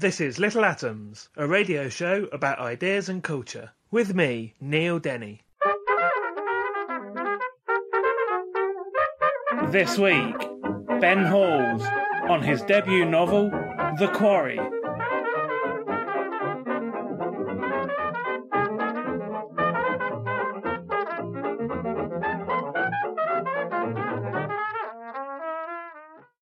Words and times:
This 0.00 0.18
is 0.18 0.38
Little 0.38 0.64
Atoms, 0.64 1.28
a 1.36 1.46
radio 1.46 1.90
show 1.90 2.26
about 2.32 2.58
ideas 2.58 3.10
and 3.10 3.22
culture, 3.22 3.72
with 3.90 4.14
me, 4.14 4.54
Neil 4.58 4.98
Denny. 4.98 5.42
This 9.68 9.98
week, 9.98 10.36
Ben 11.02 11.26
Halls 11.26 11.82
on 12.30 12.40
his 12.42 12.62
debut 12.62 13.04
novel, 13.04 13.50
The 13.98 14.10
Quarry. 14.14 14.58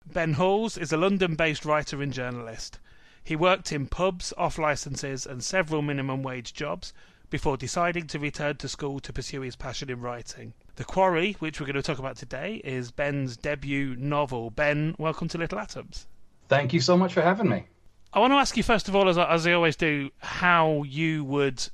Ben 0.06 0.36
Halls 0.36 0.78
is 0.78 0.94
a 0.94 0.98
London 0.98 1.36
based 1.36 1.66
writer 1.66 2.02
and 2.02 2.14
journalist. 2.14 2.80
He 3.24 3.36
worked 3.36 3.72
in 3.72 3.88
pubs, 3.88 4.34
off 4.38 4.58
licenses, 4.58 5.26
and 5.26 5.44
several 5.44 5.82
minimum 5.82 6.24
wage 6.24 6.54
jobs 6.54 6.94
before 7.30 7.56
deciding 7.56 8.08
to 8.08 8.20
return 8.20 8.58
to 8.58 8.68
school 8.68 9.00
to 9.00 9.14
pursue 9.14 9.42
his 9.42 9.56
passion 9.56 9.90
in 9.90 10.02
writing. 10.02 10.54
The 10.76 10.84
Quarry, 10.84 11.34
which 11.40 11.60
we're 11.60 11.68
going 11.68 11.76
to 11.76 11.82
talk 11.82 12.00
about 12.00 12.18
today, 12.18 12.62
is 12.64 12.92
Ben's 12.92 13.38
debut 13.38 13.96
novel. 13.96 14.50
Ben, 14.50 14.96
welcome 14.98 15.28
to 15.30 15.38
Little 15.38 15.60
Atoms. 15.60 16.08
Thank 16.50 16.74
you 16.74 16.82
so 16.82 16.98
much 16.98 17.14
for 17.14 17.22
having 17.22 17.50
me. 17.50 17.66
I 18.12 18.20
want 18.20 18.32
to 18.32 18.38
ask 18.38 18.58
you, 18.58 18.64
first 18.64 18.90
of 18.90 18.96
all, 18.96 19.08
as 19.08 19.18
I, 19.18 19.32
as 19.32 19.48
I 19.48 19.54
always 19.54 19.78
do, 19.78 20.10
how 20.18 20.84
you 20.84 21.24
would 21.24 21.66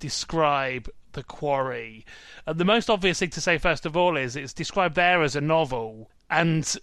describe 0.00 0.88
The 1.12 1.22
Quarry. 1.22 2.04
And 2.46 2.58
the 2.58 2.64
most 2.64 2.90
obvious 2.90 3.20
thing 3.20 3.30
to 3.30 3.40
say, 3.40 3.58
first 3.58 3.86
of 3.86 3.96
all, 3.96 4.16
is 4.16 4.34
it's 4.34 4.52
described 4.52 4.96
there 4.96 5.22
as 5.22 5.36
a 5.36 5.40
novel, 5.40 6.10
and 6.28 6.76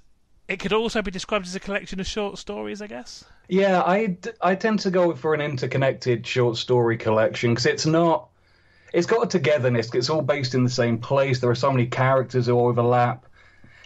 it 0.48 0.60
could 0.60 0.74
also 0.74 1.02
be 1.02 1.12
described 1.12 1.46
as 1.46 1.56
a 1.56 1.60
collection 1.60 2.00
of 2.00 2.08
short 2.08 2.38
stories, 2.38 2.82
I 2.82 2.88
guess. 2.88 3.24
Yeah, 3.48 3.82
I, 3.82 4.18
I 4.42 4.56
tend 4.56 4.80
to 4.82 4.92
go 4.92 5.16
for 5.16 5.34
an 5.34 5.42
interconnected 5.42 6.26
short 6.26 6.58
story 6.58 6.98
collection 6.98 7.52
because 7.52 7.66
it's 7.66 7.86
not. 7.86 8.30
It's 8.94 9.08
got 9.08 9.24
a 9.24 9.28
togetherness. 9.28 9.94
It's 9.96 10.10
all 10.10 10.22
based 10.22 10.54
in 10.54 10.64
the 10.64 10.70
same 10.70 11.00
place. 11.00 11.40
There 11.40 11.50
are 11.50 11.56
so 11.56 11.72
many 11.72 11.88
characters 11.88 12.46
who 12.46 12.60
overlap. 12.60 13.26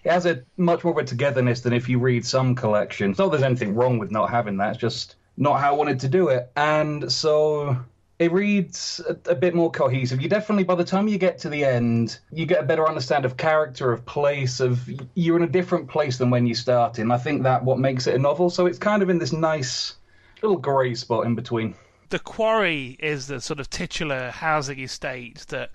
It 0.03 0.11
has 0.11 0.25
a 0.25 0.43
much 0.57 0.83
more 0.83 0.91
of 0.91 0.97
a 0.97 1.03
togetherness 1.03 1.61
than 1.61 1.73
if 1.73 1.87
you 1.87 1.99
read 1.99 2.25
some 2.25 2.55
collections. 2.55 3.17
Not 3.17 3.31
there's 3.31 3.43
anything 3.43 3.73
wrong 3.73 3.99
with 3.99 4.11
not 4.11 4.29
having 4.29 4.57
that. 4.57 4.71
It's 4.71 4.79
just 4.79 5.15
not 5.37 5.61
how 5.61 5.73
I 5.73 5.77
wanted 5.77 5.99
to 6.01 6.09
do 6.09 6.27
it. 6.29 6.51
And 6.55 7.09
so 7.11 7.77
it 8.19 8.31
reads 8.31 8.99
a, 9.07 9.31
a, 9.31 9.35
bit 9.35 9.53
more 9.53 9.69
cohesive. 9.69 10.21
You 10.21 10.27
definitely, 10.27 10.63
by 10.63 10.75
the 10.75 10.83
time 10.83 11.07
you 11.07 11.17
get 11.19 11.37
to 11.39 11.49
the 11.49 11.63
end, 11.63 12.19
you 12.31 12.45
get 12.45 12.63
a 12.63 12.65
better 12.65 12.87
understand 12.87 13.25
of 13.25 13.37
character, 13.37 13.91
of 13.91 14.05
place, 14.05 14.59
of 14.59 14.89
you're 15.13 15.37
in 15.37 15.43
a 15.43 15.47
different 15.47 15.87
place 15.87 16.17
than 16.17 16.31
when 16.31 16.47
you 16.47 16.55
started. 16.55 17.01
And 17.01 17.13
I 17.13 17.17
think 17.17 17.43
that 17.43 17.63
what 17.63 17.77
makes 17.77 18.07
it 18.07 18.15
a 18.15 18.19
novel. 18.19 18.49
So 18.49 18.65
it's 18.65 18.79
kind 18.79 19.03
of 19.03 19.09
in 19.09 19.19
this 19.19 19.31
nice 19.31 19.93
little 20.41 20.57
grey 20.57 20.95
spot 20.95 21.25
in 21.25 21.35
between. 21.35 21.75
The 22.09 22.19
quarry 22.19 22.97
is 22.99 23.27
the 23.27 23.39
sort 23.39 23.59
of 23.59 23.69
titular 23.69 24.31
housing 24.31 24.79
estate 24.79 25.45
that 25.49 25.69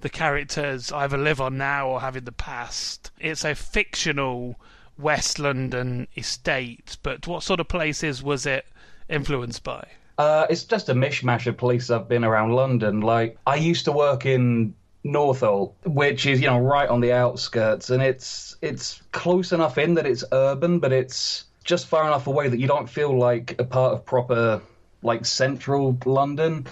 the 0.00 0.08
characters 0.08 0.92
either 0.92 1.18
live 1.18 1.40
on 1.40 1.58
now 1.58 1.88
or 1.88 2.00
have 2.00 2.16
in 2.16 2.24
the 2.24 2.32
past. 2.32 3.10
It's 3.20 3.44
a 3.44 3.54
fictional 3.54 4.58
West 4.96 5.38
London 5.38 6.08
estate, 6.16 6.96
but 7.02 7.26
what 7.26 7.42
sort 7.42 7.60
of 7.60 7.68
places 7.68 8.22
was 8.22 8.46
it 8.46 8.66
influenced 9.08 9.62
by? 9.62 9.86
Uh, 10.18 10.46
it's 10.50 10.64
just 10.64 10.88
a 10.88 10.94
mishmash 10.94 11.46
of 11.46 11.56
places 11.56 11.90
I've 11.90 12.08
been 12.08 12.24
around 12.24 12.52
London. 12.52 13.00
Like 13.00 13.38
I 13.46 13.56
used 13.56 13.84
to 13.86 13.92
work 13.92 14.26
in 14.26 14.74
Northolt, 15.04 15.72
which 15.84 16.26
is 16.26 16.40
you 16.40 16.46
know 16.46 16.58
right 16.58 16.88
on 16.88 17.00
the 17.00 17.12
outskirts, 17.12 17.90
and 17.90 18.02
it's 18.02 18.56
it's 18.62 19.02
close 19.12 19.52
enough 19.52 19.78
in 19.78 19.94
that 19.94 20.06
it's 20.06 20.24
urban, 20.32 20.78
but 20.78 20.92
it's 20.92 21.44
just 21.64 21.86
far 21.86 22.06
enough 22.06 22.26
away 22.26 22.48
that 22.48 22.58
you 22.58 22.66
don't 22.66 22.88
feel 22.88 23.16
like 23.16 23.56
a 23.58 23.64
part 23.64 23.94
of 23.94 24.04
proper 24.04 24.60
like 25.02 25.24
central 25.24 25.98
London. 26.04 26.66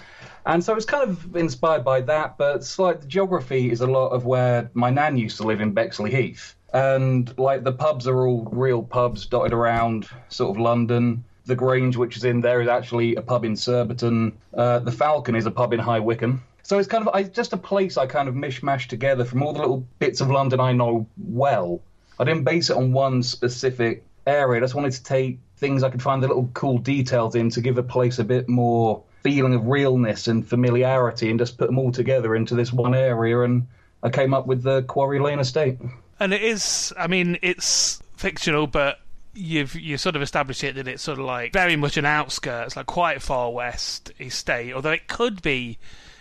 And 0.45 0.63
so 0.63 0.75
it's 0.75 0.85
kind 0.85 1.07
of 1.07 1.35
inspired 1.35 1.83
by 1.83 2.01
that, 2.01 2.37
but 2.37 2.75
like 2.79 3.01
the 3.01 3.07
geography 3.07 3.71
is 3.71 3.81
a 3.81 3.87
lot 3.87 4.09
of 4.09 4.25
where 4.25 4.71
my 4.73 4.89
nan 4.89 5.17
used 5.17 5.37
to 5.37 5.43
live 5.43 5.61
in 5.61 5.73
Bexleyheath. 5.73 6.55
And 6.73 7.37
like 7.37 7.63
the 7.63 7.73
pubs 7.73 8.07
are 8.07 8.25
all 8.25 8.47
real 8.51 8.81
pubs 8.81 9.25
dotted 9.25 9.53
around 9.53 10.07
sort 10.29 10.55
of 10.55 10.61
London. 10.61 11.23
The 11.45 11.55
Grange, 11.55 11.97
which 11.97 12.17
is 12.17 12.23
in 12.23 12.41
there, 12.41 12.61
is 12.61 12.67
actually 12.67 13.15
a 13.15 13.21
pub 13.21 13.45
in 13.45 13.55
Surbiton. 13.55 14.37
Uh, 14.53 14.79
the 14.79 14.91
Falcon 14.91 15.35
is 15.35 15.45
a 15.45 15.51
pub 15.51 15.73
in 15.73 15.79
High 15.79 15.99
Wycombe. 15.99 16.43
So 16.63 16.77
it's 16.77 16.87
kind 16.87 17.07
of 17.07 17.13
I, 17.13 17.23
just 17.23 17.53
a 17.53 17.57
place 17.57 17.97
I 17.97 18.05
kind 18.05 18.29
of 18.29 18.35
mishmash 18.35 18.87
together 18.87 19.25
from 19.25 19.43
all 19.43 19.53
the 19.53 19.59
little 19.59 19.85
bits 19.99 20.21
of 20.21 20.29
London 20.29 20.59
I 20.59 20.73
know 20.73 21.07
well. 21.17 21.81
I 22.19 22.23
didn't 22.23 22.43
base 22.43 22.69
it 22.69 22.77
on 22.77 22.93
one 22.93 23.23
specific 23.23 24.05
area. 24.27 24.59
I 24.59 24.63
just 24.63 24.75
wanted 24.75 24.91
to 24.93 25.03
take 25.03 25.39
things 25.57 25.83
I 25.83 25.89
could 25.89 26.01
find 26.01 26.21
the 26.21 26.27
little 26.27 26.49
cool 26.53 26.77
details 26.77 27.35
in 27.35 27.49
to 27.51 27.61
give 27.61 27.77
a 27.77 27.83
place 27.83 28.19
a 28.19 28.23
bit 28.23 28.47
more 28.47 29.03
feeling 29.23 29.53
of 29.53 29.67
realness 29.67 30.27
and 30.27 30.47
familiarity 30.47 31.29
and 31.29 31.39
just 31.39 31.57
put 31.57 31.67
them 31.67 31.77
all 31.77 31.91
together 31.91 32.35
into 32.35 32.55
this 32.55 32.71
one 32.71 32.95
area. 32.95 33.41
And 33.41 33.67
I 34.03 34.09
came 34.09 34.33
up 34.33 34.47
with 34.47 34.63
the 34.63 34.83
Quarry 34.83 35.19
Lane 35.19 35.39
Estate. 35.39 35.77
And 36.19 36.33
it 36.33 36.41
is, 36.41 36.93
I 36.97 37.07
mean, 37.07 37.37
it's 37.41 38.01
fictional, 38.15 38.67
but 38.67 38.99
you've 39.33 39.75
you 39.75 39.97
sort 39.97 40.15
of 40.15 40.21
established 40.21 40.63
it 40.63 40.75
that 40.75 40.87
it's 40.87 41.03
sort 41.03 41.19
of 41.19 41.25
like 41.25 41.53
very 41.53 41.75
much 41.75 41.97
an 41.97 42.05
outskirts, 42.05 42.75
like 42.75 42.85
quite 42.85 43.21
far 43.21 43.51
west 43.51 44.11
estate. 44.19 44.73
Although 44.73 44.91
it 44.91 45.07
could 45.07 45.41
be, 45.41 45.77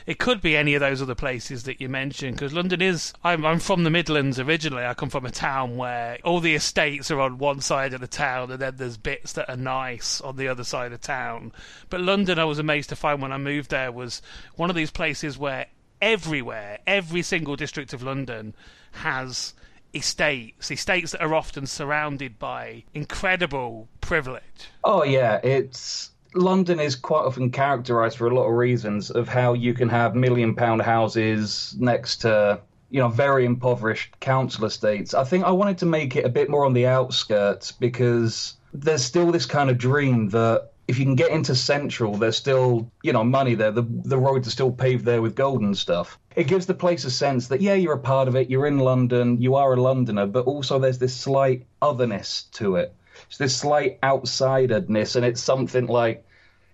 it 0.07 0.19
could 0.19 0.41
be 0.41 0.57
any 0.57 0.75
of 0.75 0.81
those 0.81 1.03
other 1.03 1.15
places 1.15 1.65
that 1.65 1.81
you 1.81 1.89
mentioned. 1.89 2.37
Because 2.37 2.53
London 2.53 2.81
is, 2.81 3.13
I'm 3.25 3.45
I'm 3.45 3.59
from 3.59 3.85
the 3.85 3.91
Midlands 3.91 4.39
originally. 4.39 4.85
I 4.85 4.95
come 4.95 5.11
from 5.11 5.27
a 5.27 5.31
town 5.31 5.77
where 5.77 6.19
all 6.25 6.41
the 6.41 6.55
estates 6.55 7.11
are 7.11 7.21
on 7.21 7.39
one 7.39 7.61
side 7.61 7.93
of 7.95 8.01
the 8.01 8.07
town, 8.07 8.51
and 8.51 8.61
then 8.61 8.77
there's 8.77 8.97
bits 8.97 9.33
that 9.33 9.49
are 9.49 9.57
nice 9.57 10.21
on 10.21 10.37
the 10.37 10.49
other 10.49 10.65
side 10.65 10.93
of 10.93 11.01
town. 11.01 11.53
But 11.89 12.01
London, 12.01 12.39
I 12.39 12.45
was 12.45 12.59
amazed 12.59 12.91
to 12.91 12.97
find 12.97 13.21
when 13.21 13.33
I 13.33 13.39
moved 13.39 13.71
there 13.71 13.93
was 13.93 14.23
one 14.57 14.71
of 14.71 14.77
these 14.77 14.91
places 14.91 15.37
where 15.37 15.67
everywhere, 16.01 16.79
every 16.87 17.23
single 17.23 17.57
district 17.57 17.93
of 17.93 18.03
London 18.03 18.55
has 18.93 19.55
estates, 19.95 20.71
estates 20.71 21.13
that 21.13 21.23
are 21.23 21.35
often 21.35 21.67
surrounded 21.67 22.39
by 22.39 22.85
incredible 22.95 23.89
privilege. 24.01 24.43
Oh 24.85 25.03
yeah, 25.03 25.41
it's 25.43 26.11
London 26.35 26.79
is 26.79 26.95
quite 26.95 27.25
often 27.25 27.51
characterized 27.51 28.17
for 28.17 28.29
a 28.29 28.35
lot 28.35 28.45
of 28.45 28.55
reasons 28.55 29.11
of 29.11 29.29
how 29.29 29.53
you 29.53 29.75
can 29.75 29.89
have 29.89 30.15
million 30.15 30.55
pound 30.55 30.83
houses 30.83 31.75
next 31.79 32.19
to 32.19 32.61
you 32.91 33.01
know 33.01 33.09
very 33.09 33.45
impoverished 33.45 34.19
council 34.21 34.65
estates. 34.65 35.15
I 35.15 35.25
think 35.25 35.45
I 35.45 35.51
wanted 35.51 35.79
to 35.79 35.87
make 35.87 36.17
it 36.17 36.25
a 36.25 36.29
bit 36.29 36.51
more 36.51 36.65
on 36.65 36.73
the 36.73 36.87
outskirts 36.87 37.73
because 37.73 38.55
there's 38.73 39.05
still 39.05 39.33
this 39.33 39.47
kind 39.47 39.71
of 39.71 39.79
dream 39.79 40.29
that 40.31 40.71
if 40.91 40.99
you 40.99 41.05
can 41.05 41.15
get 41.15 41.31
into 41.31 41.55
central, 41.55 42.17
there's 42.17 42.37
still 42.37 42.91
you 43.05 43.13
know 43.13 43.23
money 43.23 43.55
there. 43.55 43.71
The 43.71 43.83
the 43.83 44.19
roads 44.19 44.49
are 44.49 44.51
still 44.51 44.73
paved 44.73 45.05
there 45.05 45.23
with 45.23 45.37
gold 45.37 45.63
and 45.63 45.79
stuff. 45.79 46.19
It 46.35 46.49
gives 46.49 46.67
the 46.67 46.75
place 46.75 47.05
a 47.05 47.13
sense 47.13 47.47
that 47.49 47.61
yeah, 47.61 47.75
you're 47.75 47.95
a 47.95 47.99
part 47.99 48.27
of 48.27 48.35
it. 48.35 48.51
You're 48.51 48.67
in 48.67 48.81
London. 48.81 49.41
You 49.41 49.55
are 49.55 49.73
a 49.73 49.81
Londoner, 49.81 50.27
but 50.27 50.47
also 50.47 50.81
there's 50.81 50.99
this 50.99 51.15
slight 51.15 51.65
otherness 51.81 52.49
to 52.55 52.75
it. 52.75 52.93
It's 53.29 53.39
this 53.39 53.57
slight 53.57 54.01
outsiderness, 54.01 55.15
and 55.15 55.25
it's 55.25 55.41
something 55.41 55.87
like 55.87 56.27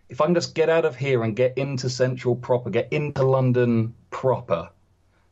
if 0.09 0.23
I 0.23 0.25
can 0.25 0.35
just 0.35 0.55
get 0.55 0.71
out 0.71 0.87
of 0.87 0.97
here 0.97 1.23
and 1.23 1.37
get 1.37 1.59
into 1.59 1.91
central 1.91 2.37
proper, 2.37 2.71
get 2.71 2.91
into 2.93 3.23
London 3.23 3.95
proper, 4.09 4.71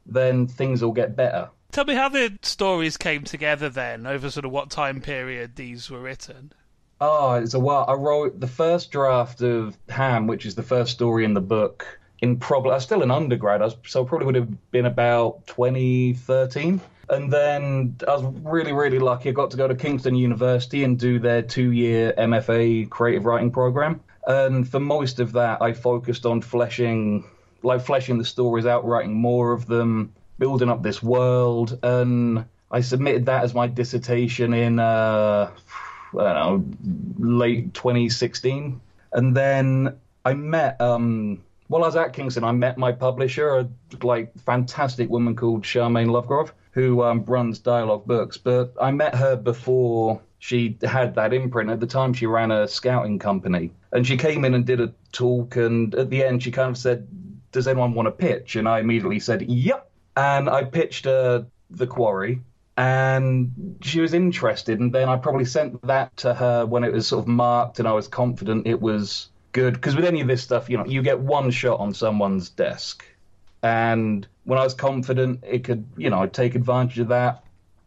then 0.04 0.46
things 0.46 0.82
will 0.82 0.92
get 0.92 1.16
better. 1.16 1.48
Tell 1.72 1.86
me 1.86 1.94
how 1.94 2.10
the 2.10 2.38
stories 2.42 2.98
came 2.98 3.24
together 3.24 3.70
then, 3.70 4.06
over 4.06 4.30
sort 4.30 4.44
of 4.44 4.52
what 4.52 4.68
time 4.68 5.00
period 5.00 5.56
these 5.56 5.90
were 5.90 6.00
written. 6.00 6.52
Oh, 7.00 7.34
it's 7.34 7.54
a 7.54 7.60
while. 7.60 7.84
I 7.88 7.94
wrote 7.94 8.40
the 8.40 8.46
first 8.46 8.90
draft 8.90 9.42
of 9.42 9.76
Ham, 9.88 10.26
which 10.26 10.46
is 10.46 10.54
the 10.54 10.62
first 10.62 10.92
story 10.92 11.24
in 11.24 11.34
the 11.34 11.40
book, 11.40 11.98
in 12.20 12.38
probably, 12.38 12.70
I 12.70 12.74
was 12.74 12.84
still 12.84 13.02
an 13.02 13.10
undergrad, 13.10 13.60
was, 13.60 13.76
so 13.86 14.04
probably 14.04 14.26
would 14.26 14.34
have 14.36 14.70
been 14.70 14.86
about 14.86 15.46
2013. 15.48 16.80
And 17.10 17.32
then 17.32 17.96
I 18.08 18.16
was 18.16 18.24
really, 18.42 18.72
really 18.72 18.98
lucky. 18.98 19.28
I 19.28 19.32
got 19.32 19.50
to 19.50 19.56
go 19.56 19.68
to 19.68 19.74
Kingston 19.74 20.14
University 20.14 20.84
and 20.84 20.98
do 20.98 21.18
their 21.18 21.42
two 21.42 21.70
year 21.72 22.14
MFA 22.16 22.88
creative 22.88 23.26
writing 23.26 23.50
program. 23.50 24.00
And 24.26 24.66
for 24.66 24.80
most 24.80 25.20
of 25.20 25.32
that, 25.32 25.60
I 25.60 25.74
focused 25.74 26.24
on 26.24 26.40
fleshing, 26.40 27.24
like 27.62 27.82
fleshing 27.82 28.16
the 28.16 28.24
stories 28.24 28.64
out, 28.64 28.86
writing 28.86 29.12
more 29.12 29.52
of 29.52 29.66
them, 29.66 30.14
building 30.38 30.70
up 30.70 30.82
this 30.82 31.02
world. 31.02 31.78
And 31.82 32.46
I 32.70 32.80
submitted 32.80 33.26
that 33.26 33.44
as 33.44 33.52
my 33.52 33.66
dissertation 33.66 34.54
in, 34.54 34.78
uh, 34.78 35.50
know, 36.22 36.64
late 37.18 37.74
2016. 37.74 38.80
And 39.12 39.36
then 39.36 39.96
I 40.24 40.34
met, 40.34 40.80
um, 40.80 41.42
while 41.68 41.82
I 41.82 41.86
was 41.86 41.96
at 41.96 42.12
Kingston, 42.12 42.44
I 42.44 42.52
met 42.52 42.78
my 42.78 42.92
publisher, 42.92 43.58
a 43.58 43.68
like 44.02 44.36
fantastic 44.40 45.08
woman 45.10 45.36
called 45.36 45.62
Charmaine 45.62 46.08
Lovegrove 46.08 46.52
who 46.74 47.02
um, 47.04 47.24
runs 47.24 47.60
Dialogue 47.60 48.04
Books. 48.04 48.36
But 48.36 48.74
I 48.80 48.90
met 48.90 49.14
her 49.14 49.36
before 49.36 50.20
she 50.40 50.76
had 50.82 51.14
that 51.14 51.32
imprint. 51.32 51.70
At 51.70 51.80
the 51.80 51.86
time, 51.86 52.12
she 52.12 52.26
ran 52.26 52.50
a 52.50 52.68
scouting 52.68 53.18
company, 53.18 53.70
and 53.92 54.06
she 54.06 54.16
came 54.16 54.44
in 54.44 54.54
and 54.54 54.66
did 54.66 54.80
a 54.80 54.92
talk. 55.12 55.56
And 55.56 55.94
at 55.94 56.10
the 56.10 56.22
end, 56.22 56.42
she 56.42 56.50
kind 56.50 56.70
of 56.70 56.76
said, 56.76 57.06
"Does 57.52 57.68
anyone 57.68 57.94
want 57.94 58.06
to 58.06 58.10
pitch?" 58.10 58.56
And 58.56 58.68
I 58.68 58.80
immediately 58.80 59.20
said, 59.20 59.42
"Yep." 59.42 59.90
And 60.16 60.50
I 60.50 60.64
pitched 60.64 61.06
her 61.06 61.46
the 61.70 61.86
quarry, 61.86 62.40
and 62.76 63.78
she 63.82 64.00
was 64.00 64.14
interested. 64.14 64.80
And 64.80 64.92
then 64.92 65.08
I 65.08 65.16
probably 65.16 65.44
sent 65.44 65.80
that 65.86 66.16
to 66.18 66.34
her 66.34 66.66
when 66.66 66.84
it 66.84 66.92
was 66.92 67.06
sort 67.06 67.22
of 67.22 67.28
marked, 67.28 67.78
and 67.78 67.88
I 67.88 67.92
was 67.92 68.08
confident 68.08 68.66
it 68.66 68.80
was 68.80 69.28
good. 69.52 69.74
Because 69.74 69.96
with 69.96 70.04
any 70.04 70.20
of 70.20 70.28
this 70.28 70.42
stuff, 70.42 70.68
you 70.68 70.76
know, 70.76 70.86
you 70.86 71.02
get 71.02 71.20
one 71.20 71.50
shot 71.50 71.80
on 71.80 71.94
someone's 71.94 72.50
desk 72.50 73.04
and 73.64 74.26
when 74.44 74.58
I 74.58 74.62
was 74.62 74.74
confident 74.74 75.42
it 75.42 75.64
could, 75.64 75.86
you 75.96 76.10
know, 76.10 76.18
I'd 76.18 76.34
take 76.34 76.54
advantage 76.54 76.98
of 76.98 77.08
that, 77.08 77.44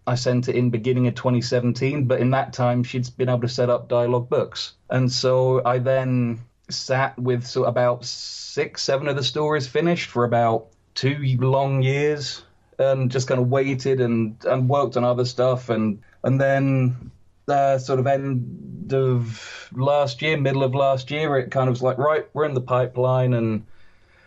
I 0.07 0.15
sent 0.15 0.49
it 0.49 0.55
in 0.55 0.71
beginning 0.71 1.05
of 1.05 1.13
2017. 1.13 2.05
But 2.05 2.19
in 2.19 2.31
that 2.31 2.51
time, 2.51 2.83
she'd 2.83 3.07
been 3.15 3.29
able 3.29 3.41
to 3.41 3.47
set 3.47 3.69
up 3.69 3.87
dialogue 3.87 4.27
books, 4.27 4.73
and 4.89 5.11
so 5.11 5.61
I 5.63 5.77
then 5.77 6.39
sat 6.69 7.17
with 7.19 7.45
so 7.45 7.65
about 7.65 8.05
six, 8.05 8.81
seven 8.81 9.07
of 9.07 9.15
the 9.15 9.23
stories 9.23 9.67
finished 9.67 10.09
for 10.09 10.23
about 10.25 10.67
two 10.95 11.37
long 11.39 11.83
years, 11.83 12.41
and 12.79 13.11
just 13.11 13.27
kind 13.27 13.39
of 13.41 13.49
waited 13.49 14.01
and 14.01 14.37
and 14.45 14.69
worked 14.69 14.97
on 14.97 15.03
other 15.03 15.25
stuff, 15.25 15.69
and 15.69 16.01
and 16.23 16.39
then 16.39 17.11
uh, 17.47 17.77
sort 17.77 17.99
of 17.99 18.07
end 18.07 18.93
of 18.93 19.69
last 19.73 20.21
year, 20.21 20.37
middle 20.37 20.63
of 20.63 20.75
last 20.75 21.11
year, 21.11 21.37
it 21.37 21.51
kind 21.51 21.69
of 21.69 21.73
was 21.73 21.81
like, 21.81 21.97
right, 21.97 22.27
we're 22.33 22.45
in 22.45 22.53
the 22.53 22.61
pipeline, 22.61 23.33
and 23.33 23.65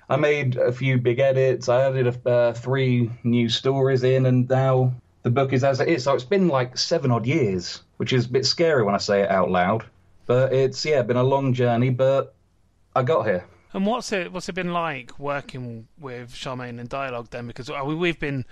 I 0.09 0.17
made 0.17 0.57
a 0.57 0.73
few 0.73 0.99
big 0.99 1.19
edits. 1.19 1.69
I 1.69 1.83
added 1.83 2.27
uh, 2.27 2.53
three 2.53 3.11
new 3.23 3.49
stories 3.49 4.03
in, 4.03 4.27
and 4.27 4.49
now 4.49 4.93
the 5.23 5.31
book 5.31 5.53
is 5.53 5.65
as 5.65 5.81
it 5.81 5.89
is. 5.89 6.05
So 6.05 6.15
it's 6.15 6.25
been 6.25 6.49
like 6.49 6.79
seven 6.79 7.11
odd 7.11 7.27
years, 7.27 7.83
which 7.99 8.13
is 8.13 8.27
a 8.27 8.31
bit 8.31 8.47
scary 8.47 8.83
when 8.83 8.95
I 8.95 8.99
say 8.99 9.23
it 9.23 9.31
out 9.31 9.51
loud. 9.51 9.85
But 10.27 10.53
it's 10.53 10.85
yeah, 10.85 11.03
been 11.03 11.17
a 11.17 11.23
long 11.23 11.53
journey, 11.53 11.91
but 11.91 12.35
I 12.95 13.03
got 13.03 13.27
here. 13.27 13.45
And 13.73 13.87
what's 13.87 14.13
it 14.13 14.33
what's 14.33 14.49
it 14.49 14.55
been 14.55 14.73
like 14.73 15.19
working 15.19 15.89
with 15.99 16.35
Charmaine 16.35 16.81
and 16.81 16.89
Dialogue 16.89 17.29
then? 17.31 17.47
Because 17.47 17.71
we've 17.71 18.19
been 18.19 18.45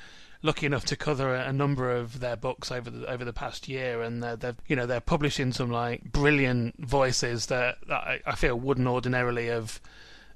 lucky 0.42 0.66
enough 0.66 0.84
to 0.86 0.96
cover 0.96 1.34
a 1.34 1.52
number 1.52 1.90
of 1.90 2.20
their 2.20 2.36
books 2.36 2.70
over 2.70 2.90
the 2.90 3.10
over 3.10 3.24
the 3.24 3.32
past 3.32 3.68
year, 3.68 4.02
and 4.02 4.22
they're, 4.22 4.36
they're 4.36 4.56
you 4.66 4.76
know 4.76 4.86
they're 4.86 5.00
publishing 5.00 5.52
some 5.52 5.70
like 5.70 6.04
brilliant 6.12 6.86
voices 6.86 7.46
that, 7.46 7.78
that 7.88 8.20
I, 8.26 8.34
feel 8.34 8.56
wouldn't 8.56 8.86
ordinarily 8.86 9.46
have 9.46 9.80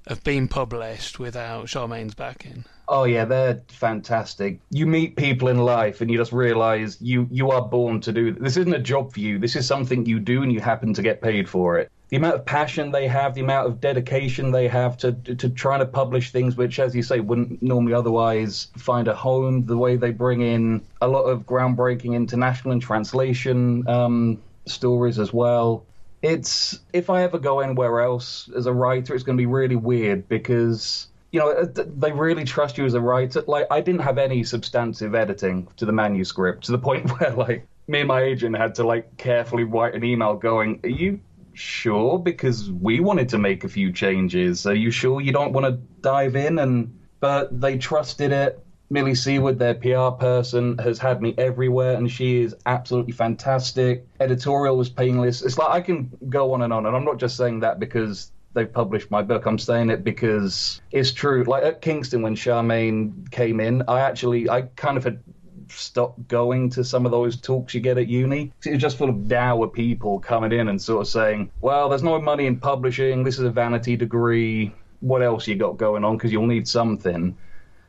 have 0.07 0.23
been 0.23 0.49
published 0.49 1.17
without 1.19 1.67
Charmaine's 1.67 2.13
backing. 2.13 2.65
Oh 2.89 3.05
yeah, 3.05 3.23
they're 3.23 3.61
fantastic. 3.69 4.59
You 4.69 4.85
meet 4.85 5.15
people 5.15 5.47
in 5.47 5.57
life 5.57 6.01
and 6.01 6.11
you 6.11 6.17
just 6.17 6.33
realize 6.33 6.97
you 7.01 7.27
you 7.31 7.51
are 7.51 7.61
born 7.61 8.01
to 8.01 8.11
do 8.11 8.33
this 8.33 8.57
isn't 8.57 8.73
a 8.73 8.79
job 8.79 9.13
for 9.13 9.21
you. 9.21 9.39
This 9.39 9.55
is 9.55 9.65
something 9.65 10.05
you 10.05 10.19
do 10.19 10.43
and 10.43 10.51
you 10.51 10.59
happen 10.59 10.93
to 10.95 11.01
get 11.01 11.21
paid 11.21 11.47
for 11.47 11.77
it. 11.79 11.89
The 12.09 12.17
amount 12.17 12.35
of 12.35 12.45
passion 12.45 12.91
they 12.91 13.07
have, 13.07 13.33
the 13.33 13.41
amount 13.41 13.67
of 13.67 13.81
dedication 13.81 14.51
they 14.51 14.67
have 14.67 14.97
to 14.97 15.13
to 15.13 15.49
trying 15.49 15.79
to 15.79 15.85
publish 15.85 16.31
things 16.31 16.55
which 16.55 16.79
as 16.79 16.95
you 16.95 17.01
say 17.01 17.19
wouldn't 17.19 17.63
normally 17.63 17.93
otherwise 17.93 18.67
find 18.77 19.07
a 19.07 19.15
home, 19.15 19.65
the 19.65 19.77
way 19.77 19.95
they 19.95 20.11
bring 20.11 20.41
in 20.41 20.85
a 21.01 21.07
lot 21.07 21.23
of 21.23 21.45
groundbreaking 21.45 22.13
international 22.13 22.73
and 22.73 22.81
translation 22.81 23.87
um, 23.87 24.41
stories 24.65 25.17
as 25.17 25.33
well 25.33 25.85
it's 26.23 26.79
if 26.93 27.09
I 27.09 27.23
ever 27.23 27.37
go 27.37 27.59
anywhere 27.59 27.99
else 27.99 28.49
as 28.55 28.65
a 28.65 28.73
writer, 28.73 29.13
it's 29.13 29.23
going 29.23 29.37
to 29.37 29.41
be 29.41 29.45
really 29.45 29.75
weird 29.75 30.27
because 30.29 31.07
you 31.31 31.39
know 31.39 31.51
uh, 31.51 31.65
they 31.75 32.13
really 32.13 32.45
trust 32.45 32.77
you 32.77 32.85
as 32.85 32.93
a 32.93 33.01
writer. 33.01 33.43
Like 33.45 33.67
I 33.69 33.81
didn't 33.81 34.01
have 34.01 34.17
any 34.17 34.43
substantive 34.45 35.13
editing 35.13 35.67
to 35.77 35.85
the 35.85 35.91
manuscript 35.91 36.63
to 36.65 36.71
the 36.71 36.77
point 36.77 37.09
where 37.19 37.31
like 37.31 37.67
me 37.87 37.99
and 37.99 38.07
my 38.07 38.21
agent 38.21 38.55
had 38.55 38.75
to 38.75 38.85
like 38.85 39.17
carefully 39.17 39.65
write 39.65 39.95
an 39.95 40.05
email 40.05 40.35
going, 40.35 40.79
"Are 40.83 40.89
you 40.89 41.19
sure?" 41.53 42.19
Because 42.19 42.71
we 42.71 42.99
wanted 42.99 43.29
to 43.29 43.37
make 43.37 43.63
a 43.63 43.69
few 43.69 43.91
changes. 43.91 44.65
Are 44.65 44.75
you 44.75 44.91
sure 44.91 45.21
you 45.21 45.31
don't 45.31 45.53
want 45.53 45.65
to 45.65 45.71
dive 46.01 46.35
in? 46.35 46.59
And 46.59 46.99
but 47.19 47.61
they 47.61 47.77
trusted 47.77 48.31
it 48.31 48.63
Millie 48.93 49.15
Seaward, 49.15 49.57
their 49.57 49.73
PR 49.73 50.11
person, 50.11 50.77
has 50.77 50.99
had 50.99 51.19
me 51.19 51.33
everywhere, 51.35 51.95
and 51.95 52.11
she 52.11 52.41
is 52.41 52.55
absolutely 52.67 53.13
fantastic. 53.13 54.05
Editorial 54.19 54.77
was 54.77 54.87
painless. 54.87 55.41
It's 55.41 55.57
like 55.57 55.69
I 55.69 55.81
can 55.81 56.11
go 56.29 56.53
on 56.53 56.61
and 56.61 56.71
on, 56.71 56.85
and 56.85 56.95
I'm 56.95 57.03
not 57.03 57.17
just 57.17 57.35
saying 57.35 57.61
that 57.61 57.79
because 57.79 58.31
they've 58.53 58.71
published 58.71 59.09
my 59.09 59.23
book. 59.23 59.47
I'm 59.47 59.57
saying 59.57 59.89
it 59.89 60.03
because 60.03 60.79
it's 60.91 61.11
true. 61.11 61.43
Like 61.43 61.63
at 61.63 61.81
Kingston, 61.81 62.21
when 62.21 62.35
Charmaine 62.35 63.31
came 63.31 63.59
in, 63.59 63.81
I 63.87 64.01
actually, 64.01 64.47
I 64.47 64.61
kind 64.61 64.95
of 64.95 65.03
had 65.03 65.23
stopped 65.69 66.27
going 66.27 66.69
to 66.71 66.83
some 66.83 67.05
of 67.05 67.11
those 67.11 67.39
talks 67.39 67.73
you 67.73 67.81
get 67.81 67.97
at 67.97 68.07
uni. 68.07 68.51
It's 68.63 68.81
just 68.81 68.97
full 68.97 69.09
of 69.09 69.27
dour 69.27 69.67
people 69.67 70.19
coming 70.19 70.51
in 70.51 70.67
and 70.67 70.81
sort 70.81 71.01
of 71.01 71.07
saying, 71.07 71.51
well, 71.61 71.89
there's 71.89 72.03
no 72.03 72.21
money 72.21 72.45
in 72.45 72.57
publishing. 72.57 73.23
This 73.23 73.39
is 73.39 73.45
a 73.45 73.51
vanity 73.51 73.95
degree. 73.95 74.73
What 74.99 75.21
else 75.21 75.47
you 75.47 75.55
got 75.55 75.77
going 75.77 76.03
on? 76.03 76.17
Because 76.17 76.31
you'll 76.31 76.47
need 76.47 76.67
something. 76.67 77.37